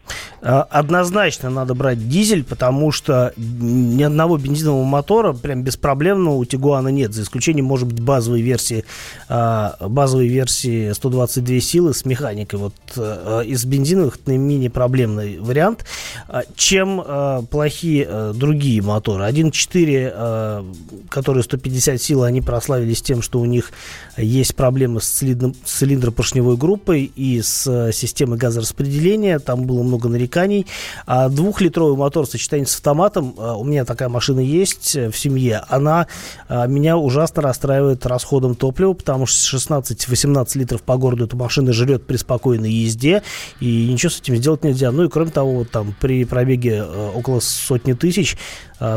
А, 0.41 0.63
однозначно 0.63 1.49
надо 1.49 1.73
брать 1.73 2.07
дизель, 2.09 2.43
потому 2.43 2.91
что 2.91 3.33
ни 3.37 4.03
одного 4.03 4.37
бензинового 4.37 4.83
мотора 4.83 5.33
прям 5.33 5.63
беспроблемного 5.63 6.35
у 6.35 6.45
Тигуана 6.45 6.89
нет, 6.89 7.13
за 7.13 7.23
исключением, 7.23 7.65
может 7.65 7.87
быть, 7.87 8.01
базовой 8.01 8.41
версии, 8.41 8.83
а, 9.29 9.75
базовой 9.79 10.27
версии 10.27 10.91
122 10.91 11.59
силы 11.61 11.93
с 11.93 12.05
механикой. 12.05 12.59
Вот 12.59 12.73
э, 12.97 13.43
из 13.45 13.65
бензиновых 13.65 14.15
это 14.15 14.29
наименее 14.29 14.69
проблемный 14.69 15.39
вариант, 15.39 15.85
а, 16.27 16.43
чем 16.55 17.01
э, 17.01 17.41
плохие 17.49 18.33
другие 18.33 18.81
моторы. 18.81 19.23
1.4, 19.23 21.07
который 21.09 21.43
150 21.43 22.01
сил, 22.03 22.23
они 22.23 22.41
прославились 22.41 23.01
тем, 23.01 23.21
что 23.21 23.39
у 23.39 23.45
них 23.45 23.71
есть 24.17 24.55
проблемы 24.55 25.01
с, 25.01 25.05
цилиндр, 25.05 25.53
с 25.65 25.71
цилиндропоршневой 25.71 26.57
группой 26.57 27.03
и 27.03 27.41
с 27.41 27.65
э, 27.67 27.91
системой 27.91 28.37
газораспределения. 28.37 29.39
Там 29.39 29.65
было 29.65 29.81
много 29.83 30.09
нареканий. 30.09 30.67
А 31.05 31.29
двухлитровый 31.29 31.97
мотор 31.97 32.25
в 32.25 32.29
сочетании 32.29 32.65
с 32.65 32.75
автоматом, 32.75 33.33
э, 33.37 33.53
у 33.57 33.63
меня 33.63 33.85
такая 33.85 34.09
машина 34.09 34.39
есть 34.39 34.95
э, 34.95 35.09
в 35.09 35.17
семье, 35.17 35.63
она 35.69 36.07
меня 36.49 36.97
ужасно 36.97 37.41
расстраивает 37.41 38.05
расходом 38.05 38.55
топлива, 38.55 38.93
потому 38.93 39.25
что 39.25 39.57
16-18 39.57 40.57
литров 40.57 40.81
по 40.81 40.97
городу 40.97 41.25
эта 41.25 41.35
машина 41.35 41.73
жрет 41.73 42.05
при 42.05 42.17
спокойной 42.17 42.71
езде, 42.71 43.23
и 43.59 43.87
ничего 43.91 44.09
с 44.09 44.19
этим 44.19 44.35
сделать 44.35 44.63
нельзя. 44.63 44.91
Ну 44.91 45.05
и 45.05 45.09
кроме 45.09 45.31
того, 45.31 45.53
вот 45.53 45.71
там 45.71 45.95
при 45.99 46.25
пробеге 46.25 46.83
около 46.83 47.39
сотни 47.39 47.93
тысяч 47.93 48.37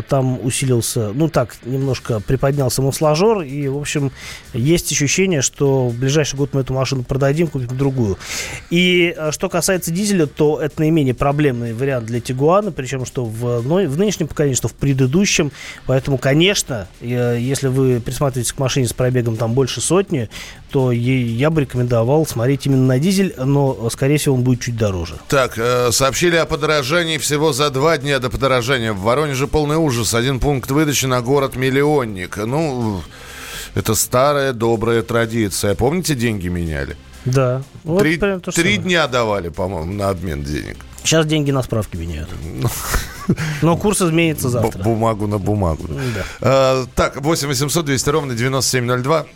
там 0.08 0.44
усилился, 0.44 1.12
ну 1.12 1.28
так, 1.28 1.56
немножко 1.64 2.20
приподнялся 2.20 2.82
мосложор, 2.82 3.42
и, 3.42 3.68
в 3.68 3.78
общем, 3.78 4.10
есть 4.52 4.90
ощущение, 4.92 5.42
что 5.42 5.88
в 5.88 5.96
ближайший 5.96 6.36
год 6.36 6.50
мы 6.54 6.62
эту 6.62 6.74
машину 6.74 7.04
продадим, 7.04 7.46
купим 7.46 7.76
другую. 7.76 8.18
И 8.70 9.14
э, 9.16 9.30
что 9.32 9.48
касается 9.48 9.90
дизеля, 9.90 10.26
то 10.26 10.60
это 10.60 10.80
наименее 10.80 11.14
проблемный 11.14 11.72
вариант 11.72 12.06
для 12.06 12.20
Тигуана, 12.20 12.72
причем 12.72 13.04
что 13.04 13.24
в, 13.24 13.60
в 13.60 13.98
нынешнем 13.98 14.28
поколении, 14.28 14.56
что 14.56 14.68
в 14.68 14.74
предыдущем. 14.74 15.52
Поэтому, 15.86 16.18
конечно, 16.18 16.88
если 17.00 17.68
вы 17.68 18.00
присматриваетесь 18.00 18.52
к 18.52 18.58
машине 18.58 18.88
с 18.88 18.92
пробегом 18.92 19.36
там 19.36 19.52
больше 19.52 19.80
сотни, 19.80 20.28
то 20.70 20.92
я 20.92 21.50
бы 21.50 21.62
рекомендовал 21.62 22.26
смотреть 22.26 22.66
именно 22.66 22.86
на 22.86 22.98
дизель, 22.98 23.34
но, 23.38 23.88
скорее 23.90 24.18
всего, 24.18 24.34
он 24.34 24.42
будет 24.42 24.60
чуть 24.60 24.76
дороже. 24.76 25.14
Так, 25.28 25.56
э, 25.56 25.90
сообщили 25.92 26.36
о 26.36 26.46
подорожании 26.46 27.18
всего 27.18 27.52
за 27.52 27.70
два 27.70 27.98
дня 27.98 28.18
до 28.18 28.30
подорожания. 28.30 28.92
В 28.92 29.00
Воронеже 29.00 29.46
полный 29.46 29.76
ужас. 29.76 30.14
Один 30.14 30.40
пункт 30.40 30.70
выдачи 30.70 31.06
на 31.06 31.20
город-миллионник. 31.22 32.36
Ну, 32.38 33.00
это 33.74 33.94
старая 33.94 34.52
добрая 34.52 35.02
традиция. 35.02 35.74
Помните, 35.74 36.14
деньги 36.14 36.48
меняли? 36.48 36.96
Да. 37.24 37.62
Вот 37.84 38.00
три 38.00 38.18
три 38.18 38.76
дня 38.78 39.06
давали, 39.08 39.48
по-моему, 39.48 39.92
на 39.92 40.10
обмен 40.10 40.42
денег. 40.42 40.76
Сейчас 41.02 41.26
деньги 41.26 41.52
на 41.52 41.62
справки 41.62 41.96
меняют. 41.96 42.28
Но 43.62 43.76
курс 43.76 44.02
изменится 44.02 44.48
завтра. 44.48 44.82
Бумагу 44.82 45.26
на 45.26 45.38
бумагу. 45.38 45.86
Да. 45.88 46.24
А, 46.40 46.86
так, 46.94 47.20
8 47.20 47.48
800 47.48 47.84
200 47.84 48.08
ровно 48.10 48.34
9702. 48.34 49.26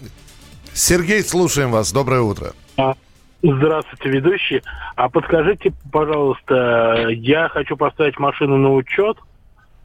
Сергей, 0.72 1.22
слушаем 1.22 1.70
вас. 1.70 1.92
Доброе 1.92 2.20
утро. 2.22 2.52
А, 2.76 2.94
здравствуйте, 3.42 4.08
ведущий. 4.08 4.62
А 4.96 5.08
подскажите, 5.08 5.72
пожалуйста, 5.92 7.08
я 7.10 7.48
хочу 7.48 7.76
поставить 7.76 8.18
машину 8.18 8.56
на 8.56 8.74
учет. 8.74 9.16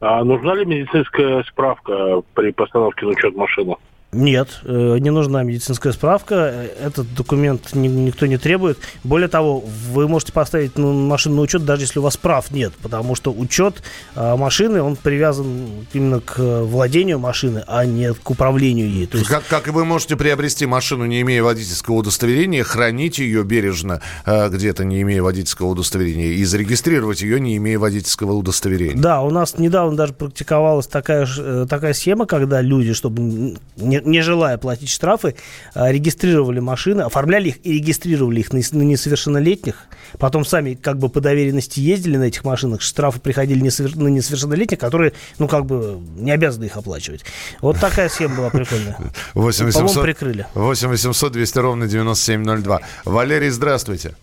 А 0.01 0.23
нужна 0.23 0.55
ли 0.55 0.65
медицинская 0.65 1.43
справка 1.43 2.21
при 2.33 2.51
постановке 2.51 3.05
на 3.05 3.11
учет 3.11 3.35
машины? 3.35 3.75
Нет, 4.15 4.61
э, 4.63 4.97
не 4.99 5.09
нужна 5.09 5.43
медицинская 5.43 5.91
справка. 5.91 6.67
Этот 6.81 7.13
документ 7.13 7.73
никто 7.73 8.25
не 8.25 8.37
требует. 8.37 8.79
Более 9.03 9.27
того, 9.27 9.63
вы 9.91 10.07
можете 10.07 10.31
поставить 10.31 10.77
машину 10.77 11.35
на 11.35 11.41
учет, 11.41 11.65
даже 11.65 11.83
если 11.83 11.99
у 11.99 12.01
вас 12.01 12.15
прав 12.15 12.51
нет, 12.51 12.73
потому 12.81 13.15
что 13.15 13.31
учет 13.31 13.83
а, 14.15 14.37
машины, 14.37 14.81
он 14.81 14.95
привязан 14.95 15.85
именно 15.93 16.21
к 16.21 16.37
владению 16.39 17.19
машины, 17.19 17.63
а 17.67 17.85
не 17.85 18.13
к 18.13 18.29
управлению 18.29 18.89
ей. 18.89 19.05
То 19.07 19.17
есть... 19.17 19.29
как, 19.29 19.43
как 19.47 19.67
вы 19.67 19.85
можете 19.85 20.15
приобрести 20.15 20.65
машину, 20.65 21.05
не 21.05 21.21
имея 21.21 21.43
водительского 21.43 21.95
удостоверения, 21.95 22.63
хранить 22.63 23.19
ее 23.19 23.43
бережно 23.43 24.01
где-то, 24.25 24.85
не 24.85 25.01
имея 25.01 25.21
водительского 25.21 25.67
удостоверения, 25.67 26.27
и 26.27 26.43
зарегистрировать 26.45 27.21
ее, 27.21 27.39
не 27.39 27.57
имея 27.57 27.79
водительского 27.79 28.33
удостоверения. 28.33 29.01
Да, 29.01 29.21
у 29.21 29.29
нас 29.29 29.57
недавно 29.57 29.97
даже 29.97 30.13
практиковалась 30.13 30.87
такая, 30.87 31.27
э, 31.37 31.65
такая 31.69 31.93
схема, 31.93 32.25
когда 32.25 32.61
люди, 32.61 32.93
чтобы 32.93 33.21
не, 33.21 34.01
не 34.05 34.21
желая 34.21 34.57
платить 34.57 34.89
штрафы, 34.89 35.35
а, 35.73 35.91
регистрировали 35.91 36.59
машины, 36.59 37.01
оформляли 37.01 37.49
их 37.49 37.65
и 37.65 37.73
регистрировали 37.73 38.39
их 38.39 38.53
на 38.53 38.57
несовершеннолетних. 38.57 39.85
Потом 40.19 40.45
сами 40.45 40.75
как 40.75 40.97
бы 40.97 41.09
по 41.09 41.21
доверенности 41.21 41.79
ездили 41.79 42.17
на 42.17 42.23
этих 42.25 42.43
машинах, 42.43 42.81
штрафы 42.81 43.19
приходили 43.19 43.59
на 43.59 44.07
несовершеннолетних, 44.07 44.79
которые, 44.79 45.13
ну, 45.39 45.47
как 45.47 45.65
бы 45.65 45.99
не 46.17 46.31
обязаны 46.31 46.65
их 46.65 46.77
оплачивать. 46.77 47.25
Вот 47.61 47.79
такая 47.79 48.09
схема 48.09 48.35
была 48.37 48.49
прикольная. 48.49 48.97
8 49.33 49.65
800, 49.65 50.03
прикрыли. 50.03 50.47
8 50.53 50.87
800 50.87 51.31
200 51.33 51.57
ровно 51.59 51.87
9702. 51.87 52.81
Валерий, 53.05 53.49
здравствуйте. 53.49 54.15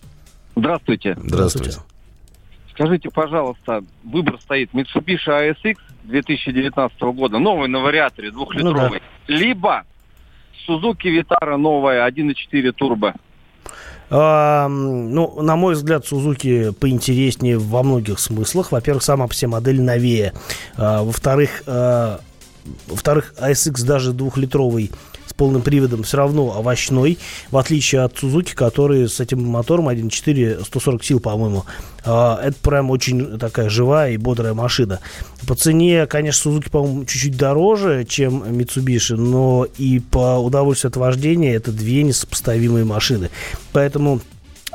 Здравствуйте. 0.55 1.17
Здравствуйте. 1.21 1.77
Скажите, 2.73 3.09
пожалуйста, 3.09 3.83
выбор 4.03 4.39
стоит 4.41 4.71
Mitsubishi 4.73 5.27
ASX 5.27 5.77
2019 6.03 7.01
года, 7.01 7.39
новый 7.39 7.67
на 7.69 7.79
вариаторе, 7.79 8.31
двухлитровый, 8.31 9.01
ну, 9.01 9.05
да. 9.27 9.33
либо 9.33 9.83
Suzuki 10.67 11.09
Vitara 11.09 11.57
новая 11.57 12.07
1.4 12.07 12.71
турбо. 12.71 13.13
А, 14.09 14.67
ну, 14.67 15.41
на 15.41 15.55
мой 15.55 15.73
взгляд, 15.73 16.05
Сузуки 16.05 16.71
поинтереснее 16.71 17.57
во 17.57 17.83
многих 17.83 18.19
смыслах. 18.19 18.71
Во-первых, 18.71 19.01
сама 19.01 19.27
по 19.27 19.33
себе 19.33 19.49
модель 19.49 19.81
новее. 19.81 20.33
А, 20.77 21.03
во-вторых, 21.03 21.63
а, 21.65 22.19
во-вторых, 22.87 23.33
ASX 23.41 23.85
даже 23.85 24.13
двухлитровый 24.13 24.91
с 25.27 25.33
полным 25.33 25.61
приводом 25.61 26.03
все 26.03 26.17
равно 26.17 26.55
овощной, 26.55 27.17
в 27.51 27.57
отличие 27.57 28.01
от 28.01 28.17
Сузуки, 28.17 28.53
который 28.53 29.07
с 29.07 29.19
этим 29.19 29.43
мотором 29.45 29.89
1.4, 29.89 30.65
140 30.65 31.03
сил, 31.03 31.19
по-моему. 31.19 31.65
А, 32.05 32.39
это 32.43 32.55
прям 32.61 32.91
очень 32.91 33.39
такая 33.39 33.69
живая 33.69 34.11
и 34.11 34.17
бодрая 34.17 34.53
машина. 34.53 34.99
По 35.47 35.55
цене, 35.55 36.05
конечно, 36.05 36.43
Сузуки, 36.43 36.69
по-моему, 36.69 37.05
чуть-чуть 37.05 37.37
дороже, 37.37 38.05
чем 38.07 38.43
Mitsubishi, 38.43 39.15
но 39.15 39.67
и 39.77 39.99
по 39.99 40.37
удовольствию 40.37 40.89
от 40.89 40.97
вождения 40.97 41.55
это 41.55 41.71
две 41.71 42.03
несопоставимые 42.03 42.85
машины. 42.85 43.29
Поэтому 43.71 44.21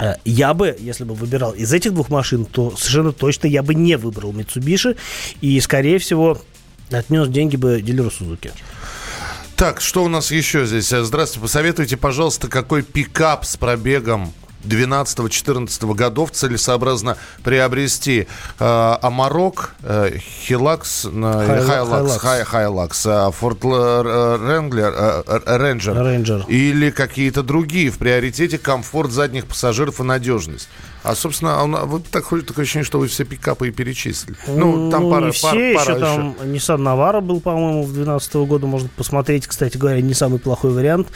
э, 0.01 0.15
я 0.25 0.55
бы, 0.55 0.77
если 0.79 1.05
бы 1.05 1.15
выбирал 1.15 1.53
из 1.53 1.73
этих 1.73 1.93
двух 1.93 2.09
машин, 2.09 2.45
то 2.45 2.75
совершенно 2.77 3.13
точно 3.13 3.47
я 3.47 3.63
бы 3.63 3.75
не 3.75 3.97
выбрал 3.97 4.33
Mitsubishi 4.33 4.97
и, 5.41 5.61
скорее 5.61 5.99
всего, 5.99 6.39
отнес 6.91 7.29
деньги 7.29 7.57
бы 7.57 7.83
дилеру 7.83 8.11
Suzuki. 8.11 8.51
Так, 9.59 9.81
что 9.81 10.05
у 10.05 10.09
нас 10.09 10.31
еще 10.31 10.67
здесь? 10.67 10.93
Э, 10.93 11.03
здравствуйте, 11.03 11.43
посоветуйте, 11.43 11.97
пожалуйста, 11.97 12.47
какой 12.47 12.85
пикап 12.85 13.45
с 13.45 13.57
пробегом 13.57 14.33
12-14 14.65 15.95
годов 15.95 16.31
целесообразно 16.33 17.17
приобрести 17.43 18.27
э, 18.59 18.97
Amarok, 19.03 19.75
э, 19.83 20.19
Hilux, 20.19 21.07
э, 21.07 21.65
Hilux, 21.67 22.19
Hilux, 22.19 23.07
э, 23.07 23.31
Ford 23.33 23.65
Wrangler, 23.65 25.25
Ranger, 25.47 25.95
Ranger 25.95 26.45
или 26.49 26.91
какие-то 26.91 27.43
другие 27.43 27.91
в 27.91 27.99
приоритете 27.99 28.59
комфорт 28.59 29.11
задних 29.11 29.47
пассажиров 29.47 30.01
и 30.01 30.03
надежность. 30.03 30.69
А, 31.05 31.15
собственно, 31.15 31.63
он, 31.63 31.77
вот 31.87 32.05
так 32.09 32.25
такое 32.25 32.65
ощущение, 32.65 32.85
что 32.85 32.99
вы 32.99 33.07
все 33.07 33.25
пикапы 33.25 33.69
и 33.69 33.71
перечислили. 33.71 34.37
Ну, 34.49 34.91
там 34.91 35.05
ну, 35.05 35.11
пара, 35.11 35.27
не 35.27 35.31
все, 35.31 35.47
пара, 35.47 35.59
еще 35.59 35.75
пара 35.85 36.01
там 36.01 36.31
еще. 36.31 36.73
Nissan 36.73 36.79
Navara 36.79 37.21
был, 37.21 37.41
по-моему, 37.41 37.83
в 37.85 37.93
2012 37.93 38.37
году. 38.49 38.67
Можно 38.67 38.91
посмотреть, 38.97 39.47
кстати 39.47 39.77
говоря, 39.77 40.01
не 40.01 40.15
самый 40.15 40.39
плохой 40.39 40.73
вариант. 40.73 41.09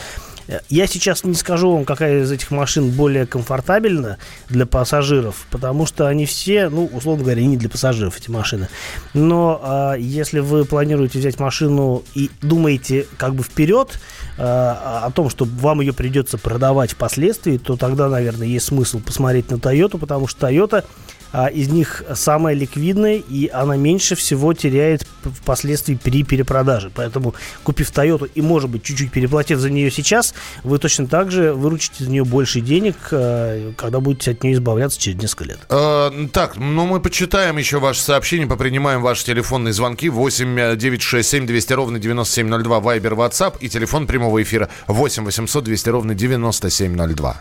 Я 0.68 0.86
сейчас 0.86 1.24
не 1.24 1.34
скажу 1.34 1.72
вам, 1.72 1.84
какая 1.84 2.22
из 2.22 2.30
этих 2.30 2.50
машин 2.50 2.90
более 2.90 3.26
комфортабельна 3.26 4.18
для 4.48 4.66
пассажиров, 4.66 5.46
потому 5.50 5.86
что 5.86 6.06
они 6.06 6.26
все, 6.26 6.68
ну, 6.68 6.86
условно 6.92 7.24
говоря, 7.24 7.44
не 7.44 7.56
для 7.56 7.68
пассажиров 7.68 8.18
эти 8.18 8.30
машины. 8.30 8.68
Но 9.14 9.60
а, 9.62 9.94
если 9.94 10.40
вы 10.40 10.64
планируете 10.64 11.18
взять 11.18 11.38
машину 11.38 12.02
и 12.14 12.30
думаете 12.40 13.06
как 13.16 13.34
бы 13.34 13.42
вперед 13.42 13.98
а, 14.38 15.02
о 15.06 15.10
том, 15.10 15.30
что 15.30 15.44
вам 15.44 15.80
ее 15.80 15.92
придется 15.92 16.38
продавать 16.38 16.92
впоследствии, 16.92 17.58
то 17.58 17.76
тогда, 17.76 18.08
наверное, 18.08 18.46
есть 18.46 18.66
смысл 18.66 19.00
посмотреть 19.00 19.50
на 19.50 19.56
Toyota, 19.56 19.98
потому 19.98 20.26
что 20.26 20.48
Toyota 20.48 20.84
из 21.32 21.68
них 21.68 22.04
самая 22.14 22.54
ликвидная, 22.54 23.16
и 23.16 23.48
она 23.48 23.76
меньше 23.76 24.14
всего 24.14 24.52
теряет 24.52 25.06
впоследствии 25.22 25.94
при 25.94 26.24
перепродаже. 26.24 26.90
Поэтому, 26.94 27.34
купив 27.62 27.90
Toyota 27.90 28.30
и, 28.34 28.40
может 28.40 28.70
быть, 28.70 28.82
чуть-чуть 28.82 29.10
переплатив 29.10 29.58
за 29.58 29.70
нее 29.70 29.90
сейчас, 29.90 30.34
вы 30.62 30.78
точно 30.78 31.06
так 31.06 31.30
же 31.30 31.52
выручите 31.54 32.04
за 32.04 32.10
нее 32.10 32.24
больше 32.24 32.60
денег, 32.60 32.96
а, 33.12 33.72
когда 33.76 34.00
будете 34.00 34.32
от 34.32 34.42
нее 34.42 34.54
избавляться 34.54 35.00
через 35.00 35.20
несколько 35.20 35.44
лет. 35.44 35.58
А, 35.68 36.12
так, 36.32 36.56
ну 36.56 36.86
мы 36.86 37.00
почитаем 37.00 37.56
еще 37.56 37.78
ваши 37.78 38.00
сообщения, 38.00 38.46
попринимаем 38.46 39.02
ваши 39.02 39.24
телефонные 39.24 39.72
звонки 39.72 40.08
8 40.08 40.76
967 40.76 41.46
200 41.46 41.72
ровно 41.72 41.98
9702, 41.98 42.80
Вайбер, 42.80 43.14
WhatsApp 43.14 43.56
и 43.60 43.68
телефон 43.68 44.06
прямого 44.06 44.42
эфира 44.42 44.68
8 44.86 45.24
800 45.24 45.64
200 45.64 45.88
ровно 45.88 46.14
9702. 46.14 47.40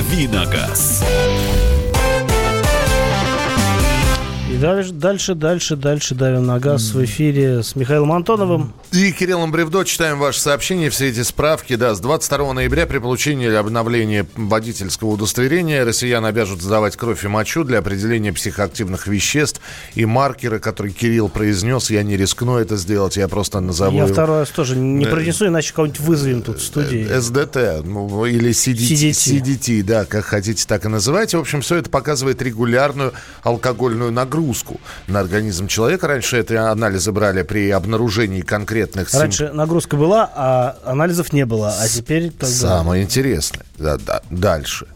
Давиногаз. 0.00 1.02
Дальше, 4.58 4.92
дальше, 4.92 5.34
дальше, 5.34 5.76
дальше 5.76 6.14
давим 6.14 6.46
на 6.46 6.58
газ 6.58 6.90
в 6.92 7.04
эфире 7.04 7.62
с 7.62 7.76
Михаилом 7.76 8.12
Антоновым. 8.12 8.72
И 8.90 9.12
Кириллом 9.12 9.52
Бревдо 9.52 9.84
читаем 9.84 10.18
ваши 10.18 10.40
сообщения, 10.40 10.90
все 10.90 11.08
эти 11.08 11.22
справки. 11.22 11.76
Да, 11.76 11.94
с 11.94 12.00
22 12.00 12.54
ноября 12.54 12.86
при 12.86 12.98
получении 12.98 13.46
или 13.46 13.54
обновлении 13.54 14.26
водительского 14.34 15.10
удостоверения 15.10 15.84
россиян 15.84 16.24
обяжут 16.24 16.60
сдавать 16.60 16.96
кровь 16.96 17.24
и 17.24 17.28
мочу 17.28 17.62
для 17.62 17.78
определения 17.78 18.32
психоактивных 18.32 19.06
веществ 19.06 19.60
и 19.94 20.04
маркеры, 20.04 20.58
которые 20.58 20.92
Кирилл 20.92 21.28
произнес. 21.28 21.90
Я 21.90 22.02
не 22.02 22.16
рискну 22.16 22.56
это 22.56 22.76
сделать, 22.76 23.16
я 23.16 23.28
просто 23.28 23.60
назову... 23.60 23.96
Я 23.96 24.06
второй 24.06 24.40
раз 24.40 24.48
тоже 24.48 24.74
не 24.76 25.04
э, 25.04 25.08
произнесу, 25.08 25.46
иначе 25.46 25.72
кого-нибудь 25.72 26.00
вызовем 26.00 26.42
тут 26.42 26.58
в 26.58 26.64
студии. 26.64 27.06
Э, 27.08 27.20
СДТ, 27.20 27.84
ну, 27.84 28.26
или 28.26 28.50
CDT, 28.50 29.12
CDT. 29.12 29.42
CDT, 29.42 29.82
да, 29.82 30.04
как 30.04 30.24
хотите, 30.24 30.66
так 30.66 30.84
и 30.86 30.88
называйте. 30.88 31.36
В 31.36 31.40
общем, 31.40 31.60
все 31.60 31.76
это 31.76 31.88
показывает 31.90 32.42
регулярную 32.42 33.12
алкогольную 33.44 34.10
нагрузку 34.10 34.39
нагрузку 34.40 34.80
на 35.06 35.20
организм 35.20 35.66
человека. 35.66 36.08
Раньше 36.08 36.40
эти 36.40 36.54
анализы 36.54 37.12
брали 37.12 37.42
при 37.42 37.70
обнаружении 37.70 38.40
конкретных... 38.40 39.12
Раньше 39.12 39.52
нагрузка 39.52 39.96
была, 39.96 40.30
а 40.34 40.78
анализов 40.84 41.32
не 41.32 41.44
было, 41.44 41.74
а 41.78 41.88
теперь... 41.88 42.30
Как 42.30 42.48
Самое 42.48 43.02
интересное. 43.02 43.64
Да, 43.78 43.98
да, 43.98 44.22
дальше. 44.30 44.86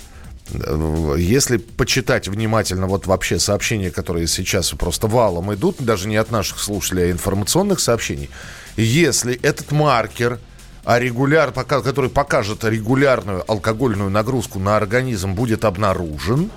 если 1.18 1.58
почитать 1.58 2.28
внимательно 2.28 2.86
вот 2.86 3.06
вообще 3.06 3.38
сообщения, 3.38 3.90
которые 3.90 4.26
сейчас 4.26 4.70
просто 4.70 5.06
валом 5.06 5.52
идут, 5.54 5.76
даже 5.80 6.08
не 6.08 6.16
от 6.16 6.30
наших 6.30 6.58
слушателей, 6.58 7.08
а 7.08 7.10
информационных 7.10 7.80
сообщений, 7.80 8.30
если 8.76 9.34
этот 9.42 9.72
маркер, 9.72 10.38
а 10.84 10.98
регуляр, 10.98 11.52
который 11.52 12.10
покажет 12.10 12.64
регулярную 12.64 13.44
алкогольную 13.50 14.10
нагрузку 14.10 14.58
на 14.58 14.76
организм, 14.76 15.34
будет 15.34 15.64
обнаружен, 15.64 16.50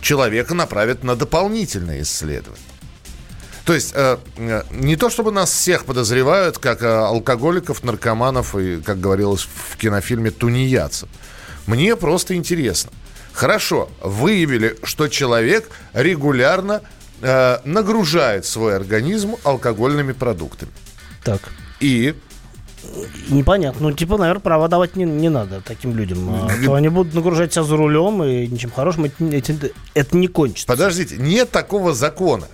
человека 0.00 0.54
направят 0.54 1.04
на 1.04 1.16
дополнительное 1.16 2.02
исследование. 2.02 2.62
То 3.64 3.74
есть 3.74 3.92
э, 3.94 4.16
э, 4.36 4.62
не 4.70 4.96
то 4.96 5.10
чтобы 5.10 5.30
нас 5.30 5.50
всех 5.50 5.84
подозревают, 5.84 6.58
как 6.58 6.82
э, 6.82 6.86
алкоголиков, 6.86 7.84
наркоманов 7.84 8.56
и, 8.56 8.80
как 8.80 9.00
говорилось 9.00 9.42
в 9.42 9.76
кинофильме, 9.76 10.30
тунеядцев. 10.30 11.08
Мне 11.66 11.96
просто 11.96 12.34
интересно– 12.34 12.90
Хорошо, 13.38 13.88
выявили, 14.00 14.76
что 14.82 15.06
человек 15.06 15.70
регулярно 15.92 16.82
э, 17.20 17.58
нагружает 17.64 18.44
свой 18.46 18.74
организм 18.74 19.36
алкогольными 19.44 20.10
продуктами. 20.10 20.72
Так. 21.22 21.40
И 21.78 22.16
Непонятно. 23.28 23.88
Ну, 23.88 23.92
типа, 23.92 24.16
наверное, 24.16 24.40
права 24.40 24.68
давать 24.68 24.96
не, 24.96 25.04
не 25.04 25.28
надо 25.28 25.60
таким 25.60 25.96
людям. 25.96 26.46
А 26.46 26.64
то 26.64 26.74
они 26.74 26.88
будут 26.88 27.14
нагружать 27.14 27.52
себя 27.52 27.64
за 27.64 27.76
рулем, 27.76 28.22
и 28.22 28.46
ничем 28.46 28.70
хорошим 28.70 29.04
это, 29.04 29.24
это, 29.24 29.70
это 29.94 30.16
не 30.16 30.28
кончится. 30.28 30.66
Подождите, 30.66 31.16
нет 31.18 31.50
такого 31.50 31.94
закона. 31.94 32.48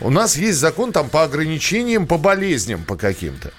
У 0.00 0.10
нас 0.10 0.36
есть 0.36 0.58
закон 0.58 0.92
там 0.92 1.08
по 1.08 1.22
ограничениям, 1.22 2.06
по 2.06 2.18
болезням, 2.18 2.84
по 2.84 2.96
каким-то. 2.96 3.50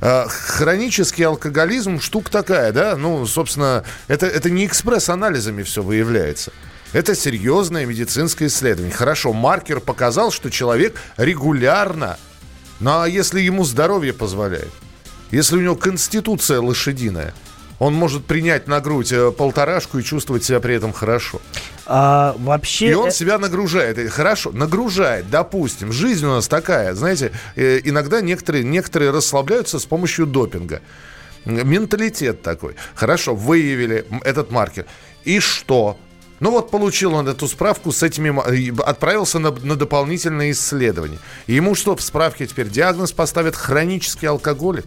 А, 0.00 0.26
хронический 0.28 1.22
алкоголизм 1.22 2.00
штука 2.00 2.30
такая, 2.30 2.72
да? 2.72 2.96
Ну, 2.96 3.24
собственно, 3.26 3.84
это, 4.08 4.26
это 4.26 4.50
не 4.50 4.66
экспресс-анализами 4.66 5.62
все 5.62 5.82
выявляется. 5.82 6.52
Это 6.92 7.14
серьезное 7.14 7.86
медицинское 7.86 8.46
исследование. 8.46 8.94
Хорошо, 8.94 9.32
маркер 9.32 9.80
показал, 9.80 10.30
что 10.30 10.50
человек 10.50 11.00
регулярно, 11.16 12.18
ну 12.84 13.00
а 13.00 13.08
если 13.08 13.40
ему 13.40 13.64
здоровье 13.64 14.12
позволяет, 14.12 14.72
если 15.30 15.56
у 15.56 15.60
него 15.60 15.74
конституция 15.76 16.60
лошадиная– 16.60 17.34
он 17.78 17.94
может 17.94 18.24
принять 18.24 18.66
на 18.66 18.80
грудь 18.80 19.12
э, 19.12 19.32
полторашку 19.32 19.98
и 19.98 20.02
чувствовать 20.02 20.44
себя 20.44 20.60
при 20.60 20.76
этом 20.76 20.92
хорошо. 20.92 21.40
А, 21.86 22.34
вообще... 22.38 22.90
И 22.90 22.94
он 22.94 23.08
э, 23.08 23.12
себя 23.12 23.38
нагружает. 23.38 24.10
Хорошо, 24.10 24.52
нагружает, 24.52 25.28
допустим. 25.28 25.92
Жизнь 25.92 26.24
у 26.24 26.30
нас 26.30 26.48
такая, 26.48 26.94
знаете, 26.94 27.32
э, 27.56 27.80
иногда 27.84 28.20
некоторые, 28.20 28.64
некоторые 28.64 29.10
расслабляются 29.10 29.78
с 29.78 29.86
помощью 29.86 30.26
допинга. 30.26 30.80
Менталитет 31.44 32.42
такой. 32.42 32.76
Хорошо, 32.94 33.34
выявили 33.34 34.06
этот 34.24 34.50
маркер. 34.50 34.86
И 35.24 35.40
что? 35.40 35.98
Ну 36.40 36.50
вот 36.50 36.70
получил 36.70 37.14
он 37.14 37.28
эту 37.28 37.48
справку 37.48 37.92
с 37.92 38.02
этими... 38.02 38.34
Отправился 38.82 39.38
на, 39.38 39.50
на 39.50 39.76
дополнительное 39.76 40.50
исследование. 40.50 41.18
Ему 41.46 41.74
что 41.74 41.96
в 41.96 42.02
справке 42.02 42.46
теперь? 42.46 42.68
Диагноз 42.68 43.12
поставят 43.12 43.56
хронический 43.56 44.26
алкоголик. 44.26 44.86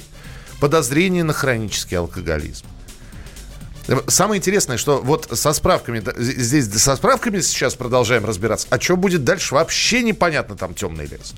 Подозрение 0.59 1.23
на 1.23 1.33
хронический 1.33 1.95
алкоголизм. 1.95 2.65
Самое 4.07 4.39
интересное, 4.39 4.77
что 4.77 5.01
вот 5.01 5.29
со 5.31 5.53
справками, 5.53 6.03
здесь 6.17 6.65
со 6.73 6.97
справками 6.97 7.39
сейчас 7.39 7.75
продолжаем 7.75 8.25
разбираться, 8.25 8.67
а 8.69 8.81
что 8.81 8.97
будет 8.97 9.23
дальше, 9.23 9.55
вообще 9.55 10.03
непонятно, 10.03 10.57
там 10.57 10.73
темный 10.73 11.05
лес. 11.05 11.33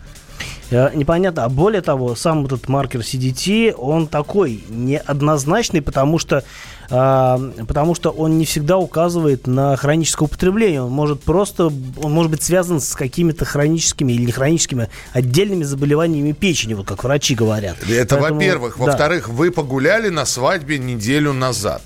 Э, 0.72 0.89
непонятно. 0.95 1.45
А 1.45 1.50
более 1.50 1.82
того, 1.82 2.15
сам 2.15 2.45
этот 2.45 2.67
маркер 2.67 3.02
CDT, 3.02 3.74
он 3.74 4.08
такой 4.08 4.63
неоднозначный, 4.69 5.82
потому 5.82 6.17
что, 6.17 6.43
потому 6.89 7.93
что 7.93 8.10
он 8.10 8.38
не 8.38 8.45
всегда 8.45 8.78
указывает 8.78 9.45
на 9.45 9.75
хроническое 9.78 10.28
употребление. 10.28 10.82
Он 10.82 10.91
может 10.91 11.21
просто, 11.21 11.65
он 11.67 12.12
может 12.12 12.32
быть 12.32 12.41
связан 12.41 12.82
с 12.82 12.95
какими-то 12.95 13.45
хроническими 13.45 14.13
или 14.13 14.32
хроническими 14.32 14.89
отдельными 15.13 15.63
заболеваниями 15.63 16.32
печени, 16.32 16.73
вот 16.73 16.88
как 16.88 17.04
врачи 17.04 17.36
говорят. 17.36 17.78
Это 17.88 18.15
Поэтому, 18.17 18.39
во-первых. 18.39 18.78
Да. 18.78 18.86
Во-вторых, 18.86 19.30
вы 19.30 19.52
погуляли 19.52 20.10
на 20.10 20.25
свадьбе 20.25 20.80
неделю 20.80 21.34
назад. 21.34 21.84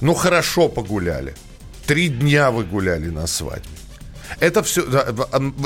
Ну, 0.00 0.14
хорошо 0.14 0.68
погуляли. 0.68 1.34
Три 1.86 2.08
дня 2.08 2.50
вы 2.50 2.64
гуляли 2.64 3.08
на 3.08 3.26
свадьбе. 3.26 3.68
Это 4.40 4.62
все, 4.62 4.82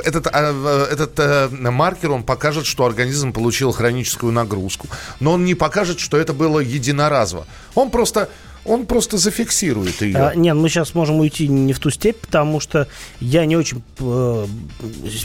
этот, 0.05 0.27
а, 0.27 0.87
этот 0.91 1.19
э, 1.19 1.49
маркер, 1.49 2.13
он 2.13 2.23
покажет, 2.23 2.67
что 2.67 2.85
организм 2.85 3.33
получил 3.33 3.73
хроническую 3.73 4.33
нагрузку. 4.33 4.89
Но 5.21 5.33
он 5.33 5.45
не 5.45 5.55
покажет, 5.55 6.01
что 6.01 6.17
это 6.17 6.33
было 6.33 6.61
единоразово. 6.61 7.47
Он 7.75 7.91
просто 7.91 8.29
он 8.65 8.87
просто 8.87 9.17
зафиксирует 9.17 10.03
ее. 10.03 10.17
А, 10.17 10.35
нет, 10.35 10.55
мы 10.55 10.69
сейчас 10.69 10.95
можем 10.95 11.21
уйти 11.21 11.49
не 11.49 11.73
в 11.73 11.79
ту 11.79 11.91
степь, 11.91 12.19
потому 12.19 12.61
что 12.61 12.89
я 13.21 13.47
не 13.47 13.57
очень 13.57 13.83
э, 13.99 14.47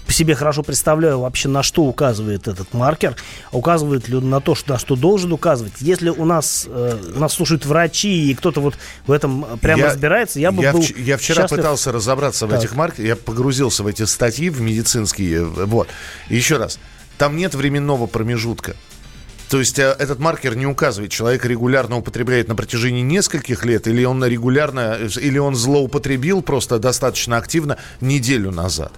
по 0.06 0.14
себе 0.14 0.36
хорошо 0.36 0.64
представляю 0.64 1.20
вообще, 1.20 1.50
на 1.50 1.62
что 1.64 1.84
указывает 1.84 2.48
этот 2.48 2.74
маркер. 2.74 3.16
Указывает 3.52 4.08
ли 4.08 4.16
он 4.16 4.30
на 4.30 4.40
то, 4.40 4.56
что, 4.56 4.74
на 4.74 4.80
что 4.80 4.96
должен 4.96 5.34
указывать. 5.34 5.74
Если 5.80 6.10
у 6.10 6.26
нас, 6.26 6.66
э, 6.68 6.98
нас 7.16 7.34
слушают 7.34 7.66
врачи, 7.66 8.32
и 8.32 8.36
кто-то 8.36 8.62
вот 8.62 8.76
в 9.06 9.12
этом 9.12 9.46
прямо 9.60 9.82
я, 9.82 9.88
разбирается, 9.88 10.40
я 10.40 10.52
бы 10.52 10.64
я 10.64 10.72
был 10.72 10.82
в, 10.82 10.98
Я 10.98 11.18
вчера 11.18 11.44
счастлив. 11.44 11.60
пытался 11.60 11.92
разобраться 11.92 12.48
в 12.48 12.52
так. 12.52 12.60
этих 12.60 12.76
маркерах, 12.76 13.08
я 13.08 13.16
погрузился 13.16 13.84
в 13.84 13.88
эти 13.88 14.04
статьи, 14.04 14.50
в 14.50 14.62
медицинские, 14.62 15.44
вот. 15.46 15.88
еще 16.30 16.58
раз, 16.58 16.80
там 17.18 17.36
нет 17.36 17.54
временного 17.56 18.08
промежутка. 18.08 18.76
То 19.50 19.60
есть 19.60 19.78
э, 19.80 19.96
этот 20.00 20.20
маркер 20.20 20.56
не 20.56 20.66
указывает, 20.66 21.12
человек 21.12 21.46
регулярно 21.46 21.98
употребляет 21.98 22.48
на 22.48 22.56
протяжении 22.56 23.02
нескольких 23.02 23.66
лет, 23.66 23.88
или 23.88 24.04
он 24.04 24.24
регулярно, 24.26 24.98
или 25.18 25.38
он 25.38 25.56
злоупотребил 25.56 26.42
просто 26.42 26.80
достаточно 26.80 27.38
активно 27.38 27.78
неделю 28.02 28.52
назад. 28.52 28.92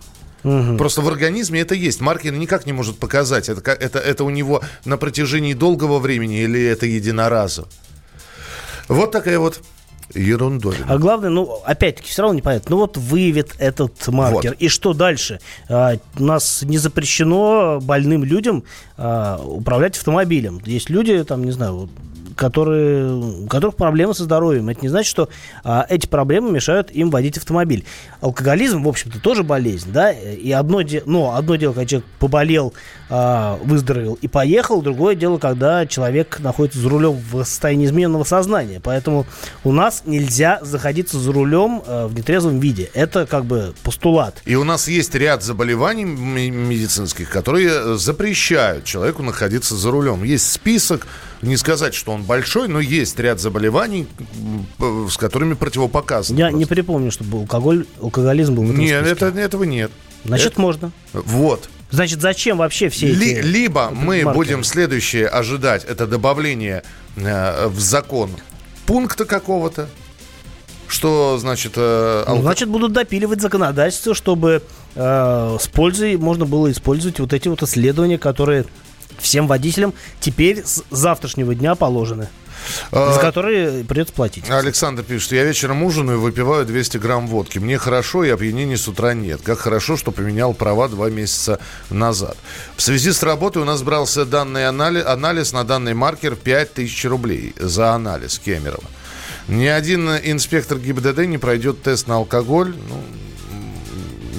Угу. 0.44 0.78
Просто 0.78 1.02
в 1.02 1.08
организме 1.10 1.62
это 1.62 1.76
есть. 1.76 2.00
Маркер 2.00 2.34
никак 2.34 2.66
не 2.66 2.74
может 2.74 2.98
показать, 2.98 3.50
это, 3.50 3.72
это, 3.72 4.00
это 4.00 4.24
у 4.24 4.30
него 4.30 4.62
на 4.86 4.98
протяжении 4.98 5.54
долгого 5.54 6.00
времени 6.00 6.42
или 6.42 6.64
это 6.64 6.86
единоразово. 6.86 7.68
Вот 8.88 9.12
такая 9.12 9.40
вот 9.40 9.62
Ерундовина. 10.18 10.86
А 10.88 10.98
главное, 10.98 11.30
ну, 11.30 11.60
опять-таки, 11.66 12.10
все 12.10 12.24
равно 12.24 12.38
непонятно. 12.38 12.72
Ну, 12.72 12.78
вот 12.78 12.98
выявит 12.98 13.56
этот 13.60 14.08
маркер. 14.08 14.52
Вот. 14.52 14.62
И 14.62 14.68
что 14.68 14.94
дальше? 14.94 15.40
А, 15.70 15.98
у 16.18 16.24
нас 16.24 16.64
не 16.64 16.78
запрещено 16.78 17.80
больным 17.82 18.24
людям 18.24 18.64
а, 18.98 19.42
управлять 19.44 19.98
автомобилем. 19.98 20.62
Есть 20.66 20.90
люди, 20.90 21.24
там, 21.24 21.44
не 21.44 21.52
знаю, 21.52 21.90
которые, 22.38 23.12
у 23.12 23.48
которых 23.48 23.76
проблемы 23.76 24.14
со 24.14 24.24
здоровьем. 24.24 24.70
Это 24.70 24.82
не 24.82 24.88
значит, 24.88 25.10
что 25.10 25.28
а, 25.64 25.86
эти 25.90 26.08
проблемы 26.08 26.52
мешают 26.52 26.92
им 26.92 27.10
водить 27.10 27.38
автомобиль. 27.38 27.86
Алкоголизм, 28.22 28.84
в 28.84 28.88
общем-то, 28.88 29.20
тоже 29.20 29.44
болезнь, 29.44 29.92
да, 29.92 30.12
и 30.12 30.52
одно, 30.52 30.82
де... 30.84 31.04
но 31.06 31.36
одно 31.36 31.56
дело, 31.56 31.74
когда 31.74 31.86
человек 31.88 32.08
поболел, 32.20 32.74
а, 33.10 33.60
выздоровел 33.64 34.18
и 34.22 34.28
поехал, 34.28 34.82
другое 34.82 35.16
дело, 35.16 35.38
когда 35.38 35.86
человек 35.86 36.40
находится 36.40 36.80
за 36.80 36.90
рулем 36.90 37.20
в 37.32 37.44
состоянии 37.44 37.86
измененного 37.88 38.24
сознания. 38.24 38.80
Поэтому 38.82 39.26
у 39.64 39.72
нас 39.72 40.04
нельзя 40.06 40.60
заходиться 40.62 41.20
за 41.20 41.32
рулем 41.32 41.82
а, 41.86 42.08
в 42.08 42.16
нетрезвом 42.16 42.60
виде. 42.60 42.90
Это 42.94 43.26
как 43.26 43.46
бы 43.46 43.74
постулат. 43.84 44.42
И 44.46 44.56
у 44.56 44.64
нас 44.64 44.88
есть 44.88 45.16
ряд 45.16 45.44
заболеваний 45.44 46.06
медицинских, 46.06 47.30
которые 47.30 47.98
запрещают 47.98 48.86
человеку 48.86 49.24
находиться 49.24 49.76
за 49.76 49.90
рулем. 49.90 50.24
Есть 50.24 50.52
список, 50.52 51.08
не 51.42 51.58
сказать, 51.58 51.94
что 51.94 52.12
он 52.12 52.24
большой, 52.24 52.68
но 52.68 52.80
есть 52.80 53.18
ряд 53.20 53.40
заболеваний, 53.40 54.08
с 55.10 55.18
которыми 55.18 55.54
противопоказано. 55.54 56.38
Я 56.38 56.46
просто. 56.46 56.60
не 56.60 56.66
припомню, 56.66 57.12
чтобы 57.12 57.40
алкоголь, 57.40 57.86
алкоголизм 58.02 58.56
был 58.56 58.64
в 58.64 58.72
этом 58.72 58.80
Нет, 58.80 59.06
это, 59.06 59.28
этого 59.28 59.64
нет. 59.64 59.92
Значит, 60.24 60.54
это... 60.54 60.62
можно. 60.62 60.92
Вот. 61.14 61.70
Значит, 61.90 62.22
зачем 62.22 62.58
вообще 62.58 62.90
все 62.90 63.08
эти... 63.08 63.16
Ли, 63.16 63.42
либо 63.42 63.90
мы 63.92 64.24
маркеры? 64.24 64.34
будем 64.34 64.64
следующее 64.64 65.28
ожидать, 65.28 65.86
это 65.86 66.06
добавление 66.06 66.84
э, 67.16 67.68
в 67.68 67.80
закон 67.80 68.32
пункта 68.86 69.26
какого-то, 69.26 69.88
что 70.88 71.38
значит... 71.40 71.74
Э, 71.76 72.24
алко... 72.28 72.36
ну, 72.36 72.42
значит, 72.42 72.70
будут 72.70 72.92
допиливать 72.92 73.42
законодательство, 73.42 74.14
чтобы 74.14 74.64
э, 74.96 75.58
с 75.62 75.68
пользой 75.68 76.18
можно 76.18 76.46
было 76.46 76.70
использовать 76.72 77.20
вот 77.20 77.32
эти 77.32 77.48
вот 77.48 77.64
исследования, 77.64 78.18
которые 78.18 78.66
всем 79.20 79.48
водителям 79.48 79.94
теперь 80.20 80.64
с 80.64 80.84
завтрашнего 80.90 81.56
дня 81.56 81.76
положены. 81.76 82.30
А, 82.92 83.14
за 83.14 83.20
которые 83.20 83.84
придется 83.84 84.14
платить. 84.14 84.50
Александр 84.50 85.04
пишет, 85.04 85.32
я 85.32 85.44
вечером 85.44 85.84
ужинаю 85.84 86.18
и 86.18 86.22
выпиваю 86.22 86.66
200 86.66 86.98
грамм 86.98 87.28
водки. 87.28 87.60
Мне 87.60 87.78
хорошо, 87.78 88.24
и 88.24 88.30
опьянения 88.30 88.78
с 88.78 88.88
утра 88.88 89.14
нет. 89.14 89.42
Как 89.44 89.60
хорошо, 89.60 89.98
что 89.98 90.12
поменял 90.12 90.54
права 90.54 90.88
два 90.88 91.10
месяца 91.10 91.60
назад. 91.90 92.38
В 92.76 92.82
связи 92.82 93.12
с 93.12 93.24
работой 93.24 93.62
у 93.62 93.66
нас 93.66 93.82
брался 93.84 94.26
данный 94.26 94.68
анализ, 94.68 95.06
анализ 95.06 95.54
на 95.54 95.64
данный 95.64 95.94
маркер 95.94 96.36
5000 96.36 97.06
рублей 97.06 97.54
за 97.58 97.94
анализ 97.94 98.40
Кемерова. 98.40 98.84
Ни 99.48 99.66
один 99.66 100.10
инспектор 100.10 100.78
ГИБДД 100.78 101.20
не 101.20 101.38
пройдет 101.38 101.82
тест 101.82 102.08
на 102.08 102.16
алкоголь. 102.16 102.76
Ну, 102.90 103.04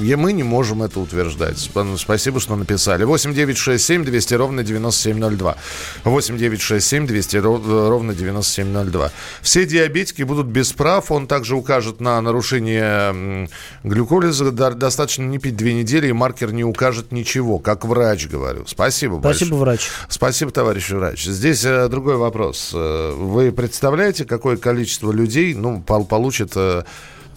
И 0.00 0.14
мы 0.14 0.32
не 0.32 0.42
можем 0.42 0.82
это 0.82 1.00
утверждать. 1.00 1.58
Спасибо, 1.58 2.40
что 2.40 2.56
написали. 2.56 3.04
8 3.04 3.34
9 3.34 3.56
6 3.56 3.84
7 3.84 4.04
200 4.04 4.34
ровно 4.34 4.62
9702. 4.62 5.56
8 6.04 6.38
9 6.38 6.61
6 6.61 6.87
7 6.87 7.06
200 7.06 7.37
ровно 7.37 8.14
9702. 8.14 9.11
Все 9.42 9.66
диабетики 9.66 10.22
будут 10.22 10.46
без 10.46 10.72
прав. 10.72 11.11
Он 11.11 11.26
также 11.26 11.56
укажет 11.56 12.00
на 12.00 12.20
нарушение 12.20 13.48
глюколиза. 13.84 14.50
Достаточно 14.50 15.22
не 15.24 15.38
пить 15.38 15.56
две 15.56 15.74
недели, 15.74 16.08
и 16.08 16.12
маркер 16.12 16.52
не 16.52 16.64
укажет 16.64 17.12
ничего. 17.12 17.58
Как 17.58 17.84
врач 17.84 18.26
говорю. 18.26 18.64
Спасибо, 18.66 19.18
Спасибо 19.20 19.56
большое. 19.56 19.61
врач. 19.61 19.90
Спасибо, 20.08 20.50
товарищ 20.50 20.90
врач. 20.90 21.24
Здесь 21.24 21.64
э, 21.64 21.88
другой 21.88 22.16
вопрос. 22.16 22.72
Э, 22.74 23.12
вы 23.16 23.52
представляете, 23.52 24.24
какое 24.24 24.56
количество 24.56 25.12
людей 25.12 25.54
ну, 25.54 25.80
получит 25.80 26.52
э, 26.56 26.84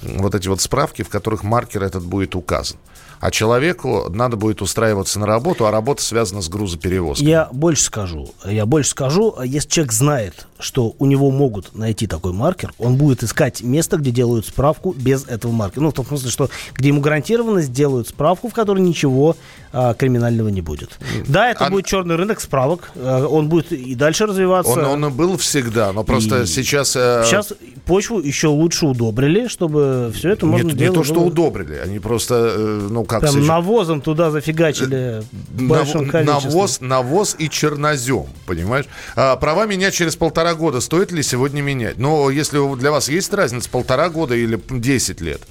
вот 0.02 0.36
эти 0.36 0.48
вот 0.48 0.62
справки, 0.62 1.04
в 1.04 1.10
которых 1.10 1.44
маркер 1.44 1.84
этот 1.84 2.04
будет 2.04 2.36
указан. 2.36 2.78
А 3.20 3.30
человеку 3.30 4.08
надо 4.10 4.36
будет 4.36 4.64
устраиваться 4.64 5.20
на 5.20 5.28
работу, 5.28 5.68
а 5.68 5.72
работа 5.72 6.02
связана 6.02 6.42
с 6.42 6.50
грузоперевозкой. 6.50 7.28
Я 7.28 7.50
больше 7.52 7.84
скажу. 7.84 8.34
Я 8.44 8.66
больше 8.66 8.90
скажу, 8.90 9.36
если 9.44 9.70
человек 9.70 9.94
знает, 9.94 10.48
что 10.62 10.96
у 11.00 11.06
него 11.06 11.32
могут 11.32 11.76
найти 11.76 12.08
такой 12.08 12.34
маркер, 12.34 12.74
он 12.78 12.96
будет 12.96 13.24
искать 13.24 13.62
место, 13.62 13.98
где 13.98 14.12
делают 14.12 14.46
справку 14.46 14.94
без 14.98 15.26
этого 15.26 15.52
маркера. 15.52 15.84
Ну, 15.84 15.90
в 15.90 15.94
том 15.94 16.06
смысле, 16.06 16.30
что 16.30 16.50
где 16.74 16.90
ему 16.90 17.02
гарантированно 17.02 17.62
сделают 17.62 18.08
справку, 18.08 18.50
в 18.50 18.54
которой 18.54 18.80
ничего 18.80 19.36
а, 19.74 19.94
криминального 19.94 20.50
не 20.50 20.62
будет. 20.62 21.00
Да, 21.28 21.50
это 21.50 21.68
а... 21.68 21.70
будет 21.70 21.86
черный 21.86 22.16
рынок 22.16 22.42
справок. 22.42 22.92
А, 22.96 23.26
он 23.26 23.48
будет 23.48 23.72
и 23.72 23.96
дальше 23.96 24.26
развиваться. 24.26 24.72
Он, 24.72 25.04
он 25.04 25.14
был 25.14 25.38
всегда, 25.38 25.94
но 25.94 26.04
просто 26.04 26.44
и... 26.44 26.46
сейчас... 26.46 26.96
Э... 26.96 27.24
Сейчас 27.26 27.54
почву 27.86 28.20
еще 28.20 28.48
лучше 28.48 28.86
удобрили, 28.86 29.48
чтобы 29.48 30.12
все 30.14 30.32
это 30.32 30.46
можно 30.46 30.68
Нет, 30.68 30.78
делать. 30.78 30.98
Не 30.98 31.04
то, 31.04 31.04
что 31.04 31.22
удобрили, 31.22 31.76
они 31.76 32.00
просто, 32.00 32.54
э, 32.56 32.88
ну 32.90 33.06
как... 33.06 33.22
Прям 33.22 33.34
сейчас... 33.34 33.48
навозом 33.48 34.02
туда 34.02 34.30
зафигачили 34.32 35.24
в 35.54 35.64
большом 35.68 36.10
количестве. 36.10 36.50
Навоз, 36.50 36.82
навоз 36.82 37.36
и 37.40 37.50
чернозем, 37.50 38.26
понимаешь? 38.46 38.86
А, 39.16 39.36
права 39.38 39.66
менять 39.66 39.94
через 39.94 40.16
полтора 40.16 40.51
года. 40.56 40.82
Стоит 40.82 41.12
ли 41.12 41.24
сегодня 41.24 41.62
менять? 41.62 41.98
Но 41.98 42.30
если 42.30 42.76
для 42.76 42.92
вас 42.92 43.10
есть 43.10 43.34
разница 43.34 43.70
полтора 43.70 44.10
года 44.10 44.36
или 44.36 44.60
10 44.70 45.22
лет? 45.22 45.42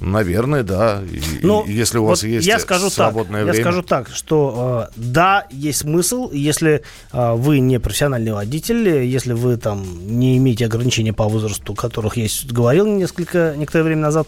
Наверное, 0.00 0.62
да. 0.62 1.02
Ну, 1.42 1.64
если 1.66 1.98
у 1.98 2.04
вас 2.04 2.22
вот 2.22 2.28
есть 2.28 2.46
я 2.46 2.58
скажу 2.58 2.90
свободное 2.90 3.44
так, 3.44 3.50
время. 3.50 3.58
Я 3.58 3.64
скажу 3.64 3.82
так, 3.82 4.08
что 4.08 4.88
э, 4.88 4.92
да, 4.96 5.46
есть 5.50 5.80
смысл, 5.80 6.30
если 6.32 6.82
э, 7.12 7.32
вы 7.34 7.60
не 7.60 7.78
профессиональный 7.78 8.32
водитель, 8.32 8.88
если 8.88 9.32
вы 9.32 9.56
там 9.56 9.84
не 10.06 10.36
имеете 10.38 10.66
ограничения 10.66 11.12
по 11.12 11.24
возрасту, 11.24 11.72
о 11.72 11.76
которых 11.76 12.16
я 12.16 12.26
говорил 12.50 12.86
несколько, 12.86 13.54
некоторое 13.56 13.84
время 13.84 14.02
назад, 14.02 14.26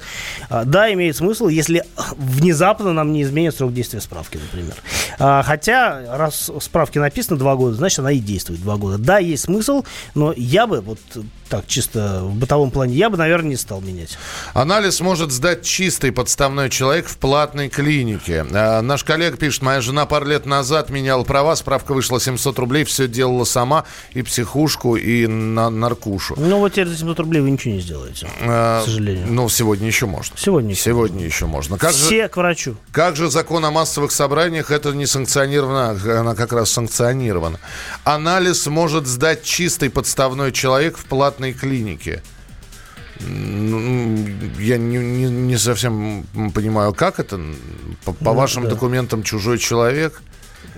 э, 0.50 0.62
да, 0.64 0.92
имеет 0.92 1.16
смысл, 1.16 1.48
если 1.48 1.84
внезапно 2.16 2.92
нам 2.92 3.12
не 3.12 3.22
изменят 3.22 3.56
срок 3.56 3.74
действия 3.74 4.00
справки, 4.00 4.38
например. 4.38 4.74
Э, 5.18 5.42
хотя, 5.44 6.16
раз 6.16 6.48
в 6.48 6.60
справке 6.60 7.00
написано 7.00 7.38
два 7.38 7.56
года, 7.56 7.74
значит, 7.74 7.98
она 7.98 8.12
и 8.12 8.20
действует 8.20 8.60
два 8.60 8.76
года. 8.76 8.98
Да, 8.98 9.18
есть 9.18 9.44
смысл, 9.44 9.84
но 10.14 10.32
я 10.36 10.66
бы 10.66 10.80
вот 10.80 10.98
так 11.48 11.66
чисто 11.66 12.22
в 12.24 12.34
бытовом 12.34 12.70
плане, 12.70 12.94
я 12.94 13.10
бы, 13.10 13.16
наверное, 13.16 13.50
не 13.50 13.56
стал 13.56 13.80
менять. 13.80 14.18
Анализ 14.54 15.00
может 15.00 15.30
сдать 15.30 15.62
чистый 15.62 16.12
подставной 16.12 16.70
человек 16.70 17.06
в 17.08 17.16
платной 17.18 17.68
клинике. 17.68 18.44
А, 18.52 18.82
наш 18.82 19.04
коллега 19.04 19.36
пишет, 19.36 19.62
моя 19.62 19.80
жена 19.80 20.06
пару 20.06 20.26
лет 20.26 20.46
назад 20.46 20.90
меняла 20.90 21.24
права, 21.24 21.54
справка 21.56 21.94
вышла 21.94 22.20
700 22.20 22.58
рублей, 22.58 22.84
все 22.84 23.08
делала 23.08 23.44
сама, 23.44 23.84
и 24.12 24.22
психушку, 24.22 24.96
и 24.96 25.26
на 25.26 25.70
наркушу. 25.70 26.34
Ну 26.38 26.58
вот 26.58 26.72
теперь 26.72 26.88
за 26.88 26.96
700 26.96 27.20
рублей 27.20 27.40
вы 27.40 27.50
ничего 27.50 27.74
не 27.74 27.80
сделаете, 27.80 28.28
а, 28.40 28.82
к 28.82 28.84
сожалению. 28.84 29.26
Ну, 29.28 29.48
сегодня 29.48 29.86
еще 29.86 30.06
можно. 30.06 30.36
Сегодня 30.36 30.70
еще 30.70 30.82
Сегодня 30.82 31.24
еще 31.24 31.46
можно. 31.46 31.78
Как 31.78 31.92
все 31.92 32.22
же, 32.22 32.28
к 32.28 32.36
врачу. 32.36 32.76
Как 32.92 33.16
же 33.16 33.30
закон 33.30 33.64
о 33.64 33.70
массовых 33.70 34.12
собраниях, 34.12 34.70
это 34.70 34.92
не 34.92 35.06
санкционировано, 35.06 35.90
она 36.20 36.34
как 36.34 36.52
раз 36.52 36.70
санкционирована. 36.70 37.58
Анализ 38.04 38.66
может 38.66 39.06
сдать 39.06 39.42
чистый 39.42 39.90
подставной 39.90 40.52
человек 40.52 40.96
в 40.96 41.04
платной 41.04 41.35
платной 41.36 41.52
клинике. 41.52 42.22
Ну, 43.20 44.26
я 44.58 44.76
не, 44.76 44.98
не, 44.98 45.30
не 45.30 45.58
совсем 45.58 46.24
понимаю, 46.54 46.92
как 46.92 47.18
это. 47.18 47.40
По, 48.04 48.12
по 48.12 48.32
ну, 48.32 48.34
вашим 48.34 48.64
да. 48.64 48.70
документам 48.70 49.22
чужой 49.22 49.58
человек– 49.58 50.22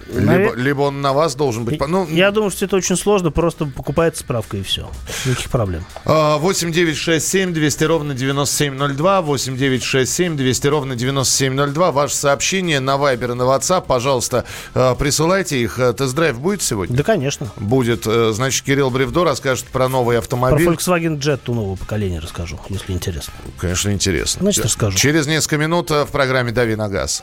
либо, 0.08 0.54
либо 0.54 0.80
он 0.82 1.00
на 1.00 1.12
вас 1.12 1.34
должен 1.34 1.64
быть... 1.64 1.80
Ну, 1.86 2.06
Я 2.08 2.30
думаю, 2.30 2.50
что 2.50 2.64
это 2.64 2.76
очень 2.76 2.96
сложно, 2.96 3.30
просто 3.30 3.66
покупается 3.66 4.20
справка 4.20 4.56
и 4.56 4.62
все. 4.62 4.90
Никаких 5.26 5.50
проблем. 5.50 5.84
8 6.04 6.72
9 6.72 6.96
6 6.96 7.26
7 7.26 7.52
200 7.52 7.84
ровно 7.84 8.14
9702, 8.14 9.22
8 9.22 9.56
9 9.56 9.82
6 9.82 10.12
7 10.12 10.36
200 10.36 10.66
ровно 10.66 10.96
9702. 10.96 11.92
Ваше 11.92 12.14
сообщение 12.14 12.80
на 12.80 12.96
Viber 12.96 13.32
и 13.32 13.34
на 13.34 13.42
WhatsApp, 13.42 13.84
пожалуйста, 13.86 14.44
а, 14.74 14.94
присылайте 14.94 15.60
их. 15.60 15.78
Э, 15.78 15.92
тест-драйв 15.92 16.38
будет 16.38 16.62
сегодня? 16.62 16.96
Да, 16.96 17.02
конечно. 17.02 17.50
Будет. 17.56 18.06
Э, 18.06 18.32
значит, 18.32 18.64
Кирилл 18.64 18.90
Бревдо 18.90 19.24
расскажет 19.24 19.66
про 19.66 19.88
новый 19.88 20.18
автомобиль. 20.18 20.64
Про 20.66 20.74
Volkswagen 20.74 21.18
Jetta 21.18 21.54
нового 21.54 21.76
поколения 21.76 22.20
расскажу, 22.20 22.58
если 22.68 22.92
интересно. 22.92 23.32
Конечно, 23.58 23.90
интересно. 23.90 24.42
Значит, 24.42 24.64
расскажу. 24.64 24.96
Через 24.98 25.26
несколько 25.26 25.58
минут 25.58 25.90
э, 25.90 26.04
в 26.04 26.10
программе 26.10 26.52
«Дави 26.52 26.76
на 26.76 26.88
газ». 26.88 27.22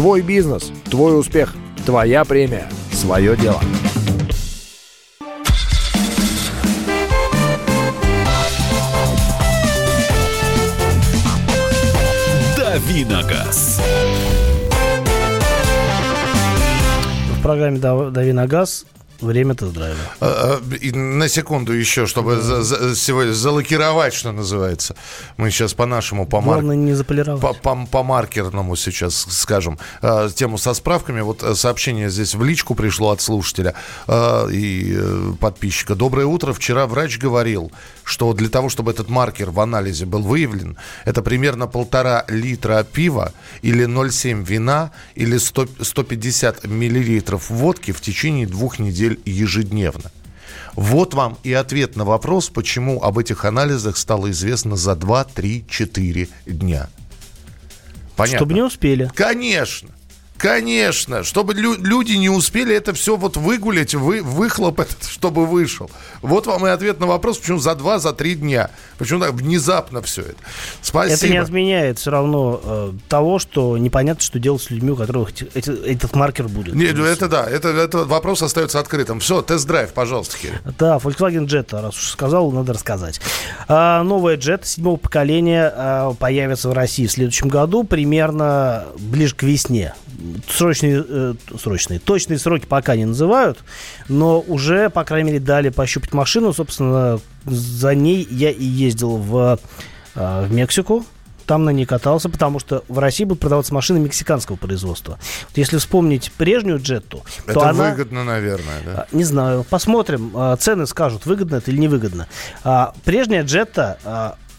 Твой 0.00 0.22
бизнес, 0.22 0.72
твой 0.86 1.20
успех, 1.20 1.54
твоя 1.84 2.24
премия, 2.24 2.70
свое 2.90 3.36
дело. 3.36 3.60
Давиногаз. 12.56 13.82
В 17.36 17.42
программе 17.42 17.78
«Дави 17.78 18.32
на 18.32 18.46
газ» 18.46 18.86
Время 19.20 19.54
тест-драйва. 19.54 19.98
А, 20.20 20.60
а, 20.60 20.96
на 20.96 21.28
секунду 21.28 21.72
еще, 21.72 22.06
чтобы 22.06 22.36
да. 22.36 22.62
за, 22.62 22.96
сегодня 22.96 23.32
залакировать, 23.32 24.14
что 24.14 24.32
называется. 24.32 24.96
Мы 25.36 25.50
сейчас 25.50 25.74
по-нашему, 25.74 26.26
по, 26.26 26.40
мар... 26.40 26.62
не. 26.62 26.94
По, 27.40 27.52
по, 27.52 27.86
по 27.86 28.02
маркерному 28.02 28.76
сейчас 28.76 29.26
скажем. 29.28 29.78
А, 30.02 30.28
тему 30.30 30.58
со 30.58 30.74
справками. 30.74 31.20
Вот 31.20 31.42
э, 31.42 31.54
сообщение 31.54 32.10
здесь 32.10 32.34
в 32.34 32.42
личку 32.44 32.74
пришло 32.74 33.10
от 33.10 33.20
слушателя 33.20 33.74
и 34.08 34.94
э, 34.96 35.32
подписчика. 35.38 35.94
Доброе 35.94 36.26
утро. 36.26 36.52
Вчера 36.52 36.86
врач 36.86 37.18
говорил, 37.18 37.70
что 38.04 38.32
для 38.32 38.48
того, 38.48 38.68
чтобы 38.68 38.90
этот 38.90 39.08
маркер 39.08 39.50
в 39.50 39.60
анализе 39.60 40.06
был 40.06 40.22
выявлен, 40.22 40.76
это 41.04 41.22
примерно 41.22 41.66
полтора 41.66 42.24
литра 42.28 42.82
пива 42.84 43.32
или 43.62 43.86
0,7 43.86 44.44
вина 44.44 44.92
или 45.14 45.38
100, 45.38 45.68
150 45.82 46.64
миллилитров 46.64 47.50
водки 47.50 47.92
в 47.92 48.00
течение 48.00 48.46
двух 48.46 48.78
недель 48.78 49.09
недель 49.10 49.20
ежедневно. 49.24 50.10
Вот 50.74 51.14
вам 51.14 51.36
и 51.42 51.52
ответ 51.52 51.96
на 51.96 52.04
вопрос, 52.04 52.48
почему 52.48 53.02
об 53.02 53.18
этих 53.18 53.44
анализах 53.44 53.96
стало 53.96 54.30
известно 54.30 54.76
за 54.76 54.94
2, 54.94 55.24
3, 55.24 55.64
4 55.68 56.28
дня. 56.46 56.88
Понятно? 58.16 58.38
Чтобы 58.38 58.54
не 58.54 58.62
успели. 58.62 59.10
Конечно. 59.14 59.90
Конечно, 60.40 61.22
чтобы 61.22 61.52
лю- 61.52 61.76
люди 61.76 62.12
не 62.12 62.30
успели 62.30 62.74
это 62.74 62.94
все 62.94 63.16
вот 63.16 63.36
выгулять, 63.36 63.94
вы, 63.94 64.22
выхлоп 64.22 64.80
этот, 64.80 65.04
чтобы 65.10 65.44
вышел. 65.44 65.90
Вот 66.22 66.46
вам 66.46 66.66
и 66.66 66.70
ответ 66.70 66.98
на 66.98 67.06
вопрос, 67.06 67.36
почему 67.36 67.58
за 67.58 67.74
два, 67.74 67.98
за 67.98 68.14
три 68.14 68.36
дня. 68.36 68.70
Почему 68.96 69.20
так 69.20 69.32
внезапно 69.34 70.00
все 70.00 70.22
это. 70.22 70.36
Спасибо. 70.80 71.14
Это 71.14 71.28
не 71.28 71.36
отменяет 71.36 71.98
все 71.98 72.10
равно 72.10 72.58
э, 72.64 72.92
того, 73.10 73.38
что 73.38 73.76
непонятно, 73.76 74.22
что 74.22 74.38
делать 74.38 74.62
с 74.62 74.70
людьми, 74.70 74.92
у 74.92 74.96
которых 74.96 75.30
эти, 75.54 75.70
этот 75.86 76.16
маркер 76.16 76.48
будет. 76.48 76.74
Нет, 76.74 76.96
ну 76.96 77.04
это 77.04 77.28
да, 77.28 77.46
это, 77.46 77.68
это 77.68 77.98
вопрос 78.06 78.40
остается 78.40 78.80
открытым. 78.80 79.20
Все, 79.20 79.42
тест-драйв, 79.42 79.92
пожалуйста, 79.92 80.38
Кирилл. 80.38 80.56
Да, 80.78 80.96
Volkswagen 80.96 81.44
Jetta, 81.44 81.82
раз 81.82 81.98
уж 81.98 82.08
сказал, 82.08 82.50
надо 82.50 82.72
рассказать. 82.72 83.20
А, 83.68 84.02
новая 84.04 84.38
Jetta 84.38 84.64
седьмого 84.64 84.96
поколения 84.96 85.70
а, 85.76 86.14
появится 86.14 86.70
в 86.70 86.72
России 86.72 87.06
в 87.06 87.12
следующем 87.12 87.48
году, 87.48 87.84
примерно 87.84 88.86
ближе 88.98 89.34
к 89.34 89.42
весне 89.42 89.94
срочные, 90.48 91.04
э, 91.06 91.34
срочные, 91.58 91.98
точные 91.98 92.38
сроки 92.38 92.66
пока 92.66 92.96
не 92.96 93.04
называют, 93.06 93.58
но 94.08 94.40
уже, 94.40 94.90
по 94.90 95.04
крайней 95.04 95.32
мере, 95.32 95.40
дали 95.40 95.68
пощупать 95.70 96.12
машину. 96.12 96.52
Собственно, 96.52 97.20
за 97.46 97.94
ней 97.94 98.26
я 98.30 98.50
и 98.50 98.64
ездил 98.64 99.16
в, 99.16 99.58
э, 100.14 100.46
в 100.46 100.52
Мексику. 100.52 101.04
там 101.46 101.64
на 101.64 101.70
ней 101.70 101.84
катался, 101.84 102.28
потому 102.28 102.60
что 102.60 102.84
в 102.86 103.00
России 103.00 103.24
будут 103.24 103.40
продаваться 103.40 103.74
машины 103.74 103.98
мексиканского 103.98 104.54
производства. 104.54 105.18
Вот 105.48 105.58
если 105.58 105.78
вспомнить 105.78 106.30
прежнюю 106.38 106.78
джетту, 106.80 107.24
Это 107.44 107.54
то 107.54 107.62
она... 107.66 107.90
выгодно, 107.90 108.22
наверное, 108.22 108.80
да? 108.86 108.92
А, 108.92 109.06
Не 109.10 109.24
знаю, 109.24 109.64
посмотрим. 109.68 110.30
А, 110.36 110.54
Цены 110.56 110.86
скажут, 110.86 111.26
выгодно 111.26 111.56
это 111.56 111.72
или 111.72 111.78
невыгодно. 111.78 112.28
А, 112.62 112.94
Прежняя 113.04 113.42
джетта 113.42 113.98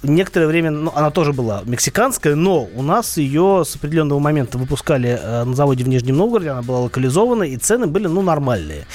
некоторое 0.04 0.48
время, 0.48 0.72
ну, 0.72 0.92
она 0.96 1.12
тоже 1.12 1.34
была 1.34 1.62
мексиканская, 1.66 2.36
но 2.36 2.68
у 2.76 2.82
нас 2.82 3.18
ее 3.18 3.64
с 3.66 3.76
определенного 3.76 4.20
момента 4.20 4.58
выпускали 4.58 5.20
э, 5.22 5.44
на 5.44 5.54
заводе 5.56 5.84
в 5.84 5.88
Нижнем 5.88 6.18
Новгороде, 6.18 6.50
она 6.50 6.62
была 6.62 6.80
локализована, 6.82 7.44
и 7.44 7.58
цены 7.58 7.88
были, 7.88 8.08
ну, 8.08 8.22
нормальные. 8.22 8.86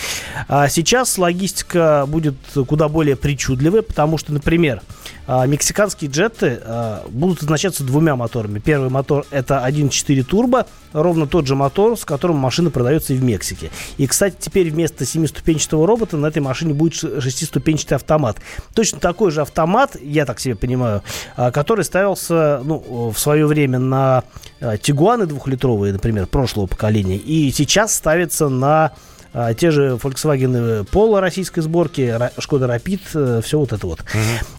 А 0.49 0.69
сейчас 0.69 1.19
логистика 1.19 2.05
будет 2.07 2.37
куда 2.67 2.89
более 2.89 3.17
причудливая, 3.17 3.83
потому 3.83 4.19
что, 4.19 4.33
например, 4.33 4.83
а, 5.27 5.47
мексиканские 5.47 6.11
джеты 6.11 6.61
а, 6.63 7.05
будут 7.09 7.43
оснащаться 7.43 7.85
двумя 7.85 8.17
моторами. 8.17 8.59
Первый 8.59 8.91
мотор 8.91 9.27
это 9.31 9.63
1.4 9.67 10.23
турбо, 10.23 10.67
ровно 10.93 11.27
тот 11.27 11.47
же 11.47 11.55
мотор, 11.55 11.99
с 11.99 12.05
которым 12.05 12.37
машина 12.37 12.71
продается 12.71 13.13
и 13.13 13.17
в 13.17 13.23
Мексике. 13.23 13.71
И, 13.97 14.07
кстати, 14.07 14.37
теперь 14.39 14.71
вместо 14.71 15.05
семиступенчатого 15.05 15.87
робота 15.87 16.17
на 16.17 16.27
этой 16.27 16.41
машине 16.41 16.75
будет 16.75 16.95
шестиступенчатый 16.95 17.97
автомат. 17.97 18.39
Точно 18.75 19.01
такой 19.01 19.31
же 19.31 19.43
автомат, 19.43 19.97
я 20.01 20.25
так 20.27 20.41
себе 20.41 20.55
понимаю, 20.55 21.03
а, 21.37 21.51
который 21.51 21.85
ставился 21.85 22.61
ну, 22.65 23.11
в 23.11 23.19
свое 23.19 23.47
время 23.47 23.79
на 23.79 24.25
а, 24.61 24.77
Тигуаны 24.77 25.27
двухлитровые, 25.27 25.93
например, 25.93 26.27
прошлого 26.27 26.67
поколения, 26.67 27.17
и 27.17 27.51
сейчас 27.51 27.95
ставится 27.95 28.49
на 28.49 28.93
а, 29.39 29.53
те 29.53 29.71
же 29.71 29.99
Volkswagen 30.03 30.89
Polo 30.91 31.21
российской 31.21 31.61
сборки, 31.61 32.19
Шкода 32.39 32.65
Rapid, 32.65 33.43
все 33.43 33.59
вот 33.59 33.71
это 33.71 33.87
вот. 33.87 34.03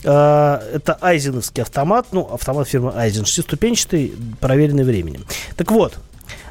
А, 0.05 0.61
Это 0.71 0.95
айзеновский 1.01 1.63
автомат, 1.63 2.09
ну, 2.11 2.29
автомат 2.31 2.67
фирмы 2.67 2.91
Айзен, 2.95 3.25
шестиступенчатый, 3.25 4.13
проверенный 4.39 4.83
временем. 4.83 5.25
Так 5.55 5.71
вот, 5.71 5.95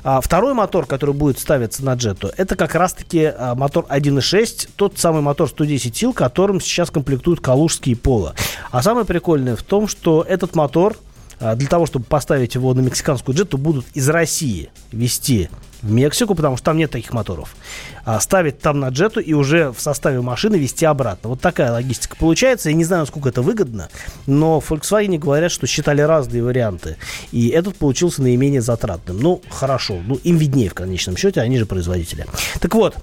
а 0.02 0.20
второй 0.20 0.54
мотор, 0.54 0.86
который 0.86 1.14
будет 1.14 1.38
ставиться 1.38 1.84
на 1.84 1.94
джету, 1.94 2.32
это 2.36 2.56
как 2.56 2.74
раз-таки 2.74 3.32
мотор 3.54 3.86
1.6, 3.88 4.70
тот 4.74 4.98
самый 4.98 5.22
мотор 5.22 5.48
110 5.48 5.96
сил, 5.96 6.12
которым 6.12 6.60
сейчас 6.60 6.90
комплектуют 6.90 7.40
калужские 7.40 7.94
поло. 7.94 8.34
А 8.72 8.82
самое 8.82 9.06
прикольное 9.06 9.54
в 9.54 9.62
том, 9.62 9.86
что 9.86 10.26
этот 10.28 10.56
мотор 10.56 10.96
для 11.38 11.68
того, 11.68 11.86
чтобы 11.86 12.06
поставить 12.06 12.54
его 12.56 12.74
на 12.74 12.80
мексиканскую 12.80 13.36
джету, 13.36 13.56
будут 13.58 13.86
из 13.94 14.08
России 14.08 14.70
вести 14.90 15.48
в 15.82 15.90
Мексику, 15.90 16.34
потому 16.34 16.56
что 16.56 16.66
там 16.66 16.76
нет 16.76 16.90
таких 16.90 17.12
моторов. 17.12 17.56
А, 18.04 18.20
ставить 18.20 18.60
там 18.60 18.80
на 18.80 18.88
джету 18.88 19.20
и 19.20 19.32
уже 19.32 19.72
в 19.72 19.80
составе 19.80 20.20
машины 20.20 20.56
вести 20.56 20.84
обратно. 20.84 21.30
Вот 21.30 21.40
такая 21.40 21.72
логистика 21.72 22.16
получается. 22.16 22.70
Я 22.70 22.74
не 22.74 22.84
знаю, 22.84 23.02
насколько 23.02 23.28
это 23.28 23.42
выгодно, 23.42 23.88
но 24.26 24.62
Volkswagen 24.66 25.18
говорят, 25.18 25.52
что 25.52 25.66
считали 25.66 26.00
разные 26.00 26.42
варианты. 26.42 26.96
И 27.32 27.48
этот 27.48 27.76
получился 27.76 28.22
наименее 28.22 28.60
затратным. 28.60 29.18
Ну, 29.20 29.42
хорошо. 29.50 29.98
Ну, 30.06 30.16
им 30.16 30.36
виднее 30.36 30.70
в 30.70 30.74
конечном 30.74 31.16
счете, 31.16 31.40
они 31.40 31.58
же 31.58 31.66
производители. 31.66 32.26
Так 32.60 32.74
вот, 32.74 32.96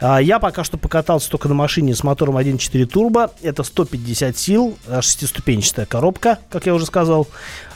а, 0.00 0.18
я 0.18 0.38
пока 0.38 0.64
что 0.64 0.78
покатался 0.78 1.30
только 1.30 1.48
на 1.48 1.54
машине 1.54 1.94
с 1.94 2.02
мотором 2.02 2.36
1.4 2.36 2.86
турбо. 2.86 3.30
Это 3.42 3.62
150 3.62 4.36
сил, 4.38 4.78
а, 4.86 5.02
шестиступенчатая 5.02 5.86
коробка, 5.86 6.38
как 6.50 6.66
я 6.66 6.74
уже 6.74 6.86
сказал. 6.86 7.28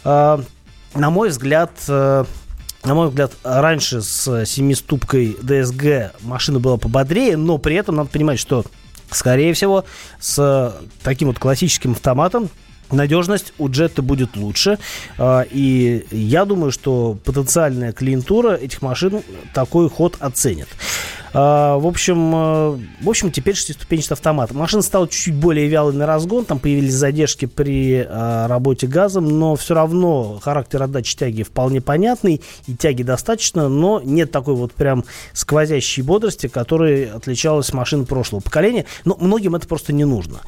А, 0.04 0.42
На 0.94 1.10
мой 1.10 1.28
взгляд, 1.28 1.70
э, 1.86 2.24
на 2.84 2.94
мой 2.94 3.08
взгляд, 3.08 3.32
раньше 3.42 4.00
с 4.00 4.46
семиступкой 4.46 5.36
DSG 5.40 6.12
машина 6.22 6.60
была 6.60 6.76
пободрее, 6.76 7.36
но 7.36 7.58
при 7.58 7.76
этом 7.76 7.96
надо 7.96 8.08
понимать, 8.08 8.38
что, 8.38 8.64
скорее 9.10 9.52
всего, 9.52 9.84
с 10.18 10.76
таким 11.02 11.28
вот 11.28 11.38
классическим 11.38 11.92
автоматом 11.92 12.48
надежность 12.92 13.52
у 13.58 13.68
джетта 13.68 14.02
будет 14.02 14.36
лучше. 14.36 14.78
А, 15.18 15.42
И 15.50 16.06
я 16.10 16.44
думаю, 16.44 16.72
что 16.72 17.18
потенциальная 17.24 17.92
клиентура 17.92 18.54
этих 18.54 18.82
машин 18.82 19.22
такой 19.54 19.88
ход 19.88 20.16
оценит. 20.20 20.68
А, 21.32 21.78
В 21.78 21.86
общем, 21.86 22.34
э, 22.34 22.78
в 23.02 23.08
общем, 23.08 23.30
теперь 23.30 23.54
шестиступенчатый 23.54 24.14
автомат. 24.14 24.52
Машина 24.52 24.82
стала 24.82 25.06
чуть-чуть 25.08 25.34
более 25.34 25.68
вялой 25.68 25.92
на 25.92 26.06
разгон, 26.06 26.44
там 26.44 26.58
появились 26.58 26.94
задержки 26.94 27.46
при 27.46 28.04
а, 28.08 28.48
работе 28.48 28.86
газом, 28.86 29.28
но 29.38 29.54
все 29.56 29.74
равно 29.74 30.40
характер 30.42 30.82
отдачи 30.82 31.16
тяги 31.16 31.42
вполне 31.42 31.80
понятный, 31.80 32.42
и 32.66 32.74
тяги 32.74 33.02
достаточно, 33.02 33.68
но 33.68 34.00
нет 34.02 34.32
такой 34.32 34.54
вот 34.54 34.72
прям 34.72 35.04
сквозящей 35.32 36.02
бодрости, 36.02 36.48
которой 36.48 37.04
отличалась 37.04 37.72
машина 37.72 38.04
прошлого 38.04 38.40
поколения. 38.40 38.86
Но 39.04 39.16
многим 39.20 39.54
это 39.54 39.68
просто 39.68 39.92
не 39.92 40.04
нужно. 40.04 40.40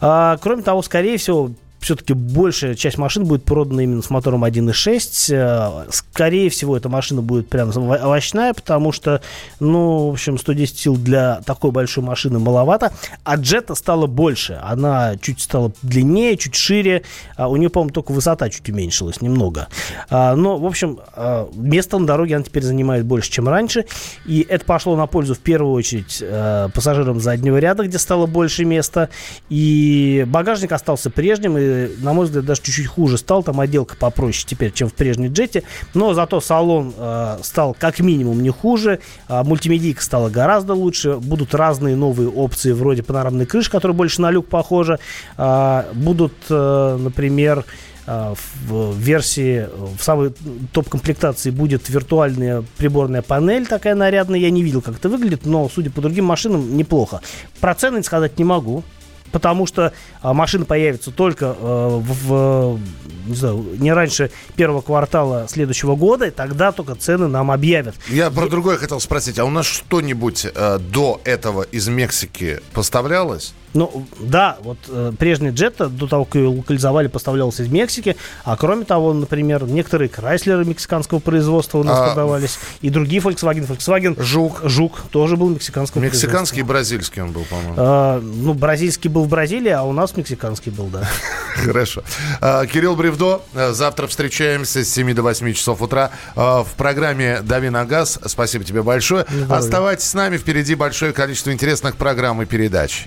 А, 0.00 0.36
Кроме 0.40 0.62
того, 0.62 0.82
скорее 0.82 1.18
всего, 1.18 1.50
все-таки 1.80 2.12
большая 2.12 2.74
часть 2.74 2.98
машин 2.98 3.24
будет 3.24 3.44
продана 3.44 3.82
именно 3.82 4.02
с 4.02 4.10
мотором 4.10 4.44
1.6. 4.44 5.34
Э, 5.34 5.86
Скорее 5.90 6.50
всего, 6.50 6.76
эта 6.76 6.88
машина 6.88 7.22
будет 7.22 7.48
прям 7.48 7.70
ово- 7.70 8.04
овощная, 8.04 8.52
потому 8.52 8.92
что, 8.92 9.20
ну, 9.60 10.08
в 10.08 10.12
общем, 10.12 10.38
110 10.38 10.78
сил 10.78 10.96
для 10.96 11.40
такой 11.46 11.70
большой 11.70 12.02
машины 12.04 12.38
маловато. 12.38 12.92
А 13.24 13.36
джета 13.36 13.74
стала 13.74 14.06
больше. 14.06 14.60
Она 14.62 15.16
чуть 15.20 15.40
стала 15.40 15.72
длиннее, 15.82 16.36
чуть 16.36 16.54
шире. 16.54 17.02
А 17.36 17.48
У 17.48 17.56
нее, 17.56 17.68
по-моему, 17.70 17.92
только 17.92 18.12
высота 18.12 18.48
чуть 18.50 18.68
уменьшилась 18.68 19.20
немного. 19.20 19.68
А, 20.10 20.34
Но, 20.36 20.58
в 20.58 20.66
общем, 20.66 20.98
а, 21.14 21.48
место 21.54 21.98
на 21.98 22.06
дороге 22.06 22.36
она 22.36 22.44
теперь 22.44 22.62
занимает 22.62 23.04
больше, 23.04 23.30
чем 23.30 23.48
раньше. 23.48 23.86
И 24.26 24.44
это 24.48 24.64
пошло 24.64 24.96
на 24.96 25.06
пользу, 25.06 25.34
в 25.34 25.38
первую 25.38 25.72
очередь, 25.74 26.18
э, 26.20 26.68
пассажирам 26.74 27.20
заднего 27.20 27.56
ряда, 27.58 27.84
где 27.84 27.98
стало 27.98 28.26
больше 28.26 28.64
места. 28.64 29.08
И 29.48 30.24
багажник 30.28 30.72
остался 30.72 31.10
прежним, 31.10 31.56
и, 31.56 31.67
на 31.98 32.12
мой 32.12 32.26
взгляд, 32.26 32.44
даже 32.44 32.62
чуть-чуть 32.62 32.86
хуже 32.86 33.18
стал. 33.18 33.42
Там 33.42 33.60
отделка 33.60 33.96
попроще 33.96 34.44
теперь, 34.46 34.72
чем 34.72 34.88
в 34.88 34.94
прежней 34.94 35.28
джете. 35.28 35.62
Но 35.94 36.14
зато 36.14 36.40
салон 36.40 36.94
э, 36.96 37.38
стал 37.42 37.76
как 37.78 38.00
минимум 38.00 38.42
не 38.42 38.50
хуже. 38.50 39.00
А 39.28 39.44
мультимедийка 39.44 40.02
стала 40.02 40.28
гораздо 40.28 40.74
лучше. 40.74 41.16
Будут 41.16 41.54
разные 41.54 41.96
новые 41.96 42.28
опции, 42.28 42.72
вроде 42.72 43.02
панорамной 43.02 43.46
крыши, 43.46 43.70
которая 43.70 43.96
больше 43.96 44.20
на 44.20 44.30
люк 44.30 44.48
похожа. 44.48 44.98
А, 45.36 45.86
будут, 45.94 46.34
э, 46.50 46.98
например, 47.00 47.64
а, 48.10 48.32
в 48.66 48.96
версии, 48.96 49.68
в 49.98 50.02
самой 50.02 50.32
топ-комплектации 50.72 51.50
будет 51.50 51.90
виртуальная 51.90 52.64
приборная 52.78 53.20
панель 53.20 53.66
такая 53.66 53.94
нарядная. 53.94 54.40
Я 54.40 54.50
не 54.50 54.62
видел, 54.62 54.80
как 54.80 54.96
это 54.96 55.10
выглядит, 55.10 55.44
но, 55.44 55.68
судя 55.68 55.90
по 55.90 56.00
другим 56.00 56.24
машинам, 56.24 56.74
неплохо. 56.74 57.20
Про 57.60 57.74
цены 57.74 58.02
сказать 58.02 58.38
не 58.38 58.44
могу, 58.44 58.82
потому 59.32 59.66
что 59.66 59.92
а, 60.22 60.34
машина 60.34 60.64
появится 60.64 61.10
только 61.10 61.46
э, 61.46 61.52
в, 61.58 62.76
в, 62.76 62.80
не, 63.26 63.34
знаю, 63.34 63.64
не 63.78 63.92
раньше 63.92 64.30
первого 64.56 64.80
квартала 64.80 65.46
следующего 65.48 65.96
года, 65.96 66.26
и 66.26 66.30
тогда 66.30 66.72
только 66.72 66.94
цены 66.94 67.28
нам 67.28 67.50
объявят. 67.50 67.94
Я 68.08 68.30
про 68.30 68.48
другое 68.48 68.76
хотел 68.76 69.00
спросить. 69.00 69.38
А 69.38 69.44
у 69.44 69.50
нас 69.50 69.66
что-нибудь 69.66 70.46
э, 70.52 70.78
до 70.78 71.20
этого 71.24 71.62
из 71.62 71.88
Мексики 71.88 72.60
поставлялось? 72.72 73.54
Ну, 73.74 74.06
да, 74.18 74.56
вот 74.62 74.78
э, 74.88 75.12
прежний 75.18 75.50
джетта, 75.50 75.88
до 75.88 76.06
того, 76.06 76.24
как 76.24 76.36
ее 76.36 76.48
локализовали, 76.48 77.08
поставлялся 77.08 77.62
из 77.62 77.68
Мексики. 77.68 78.16
А 78.44 78.56
кроме 78.56 78.84
того, 78.84 79.12
например, 79.12 79.64
некоторые 79.64 80.08
Крайслеры 80.08 80.64
мексиканского 80.64 81.18
производства 81.18 81.78
у 81.78 81.82
нас 81.82 81.98
А, 81.98 82.06
продавались. 82.08 82.58
И 82.80 82.90
другие 82.90 83.20
Volkswagen. 83.22 83.66
Volkswagen 83.66 84.20
Жук. 84.22 84.60
Жук 84.64 85.00
тоже 85.10 85.36
был 85.36 85.50
мексиканского 85.50 86.02
Мексиканский 86.02 86.60
и 86.60 86.62
бразильский 86.62 87.22
он 87.22 87.32
был, 87.32 87.44
по-моему. 87.44 87.74
А, 87.76 88.20
ну, 88.20 88.54
бразильский 88.54 89.10
был 89.10 89.24
в 89.24 89.28
Бразилии, 89.28 89.70
а 89.70 89.82
у 89.82 89.92
нас 89.92 90.16
мексиканский 90.16 90.70
был, 90.72 90.86
да. 90.86 91.08
Хорошо. 91.54 92.02
А, 92.40 92.66
Кирилл 92.66 92.96
Бревдо. 92.96 93.42
а, 93.54 93.72
Завтра 93.72 94.06
встречаемся 94.06 94.84
с 94.84 94.88
7 94.88 95.14
до 95.14 95.22
8 95.22 95.52
часов 95.52 95.82
утра 95.82 96.10
а, 96.36 96.64
в 96.64 96.72
программе 96.74 97.40
«Дави 97.42 97.70
на 97.70 97.84
газ». 97.84 98.18
Спасибо 98.26 98.64
тебе 98.64 98.82
большое. 98.82 99.26
Оставайтесь 99.48 100.06
с 100.06 100.14
нами. 100.14 100.36
Впереди 100.38 100.74
большое 100.74 101.12
количество 101.12 101.52
интересных 101.52 101.96
программ 101.96 102.40
и 102.42 102.46
передач. 102.46 103.06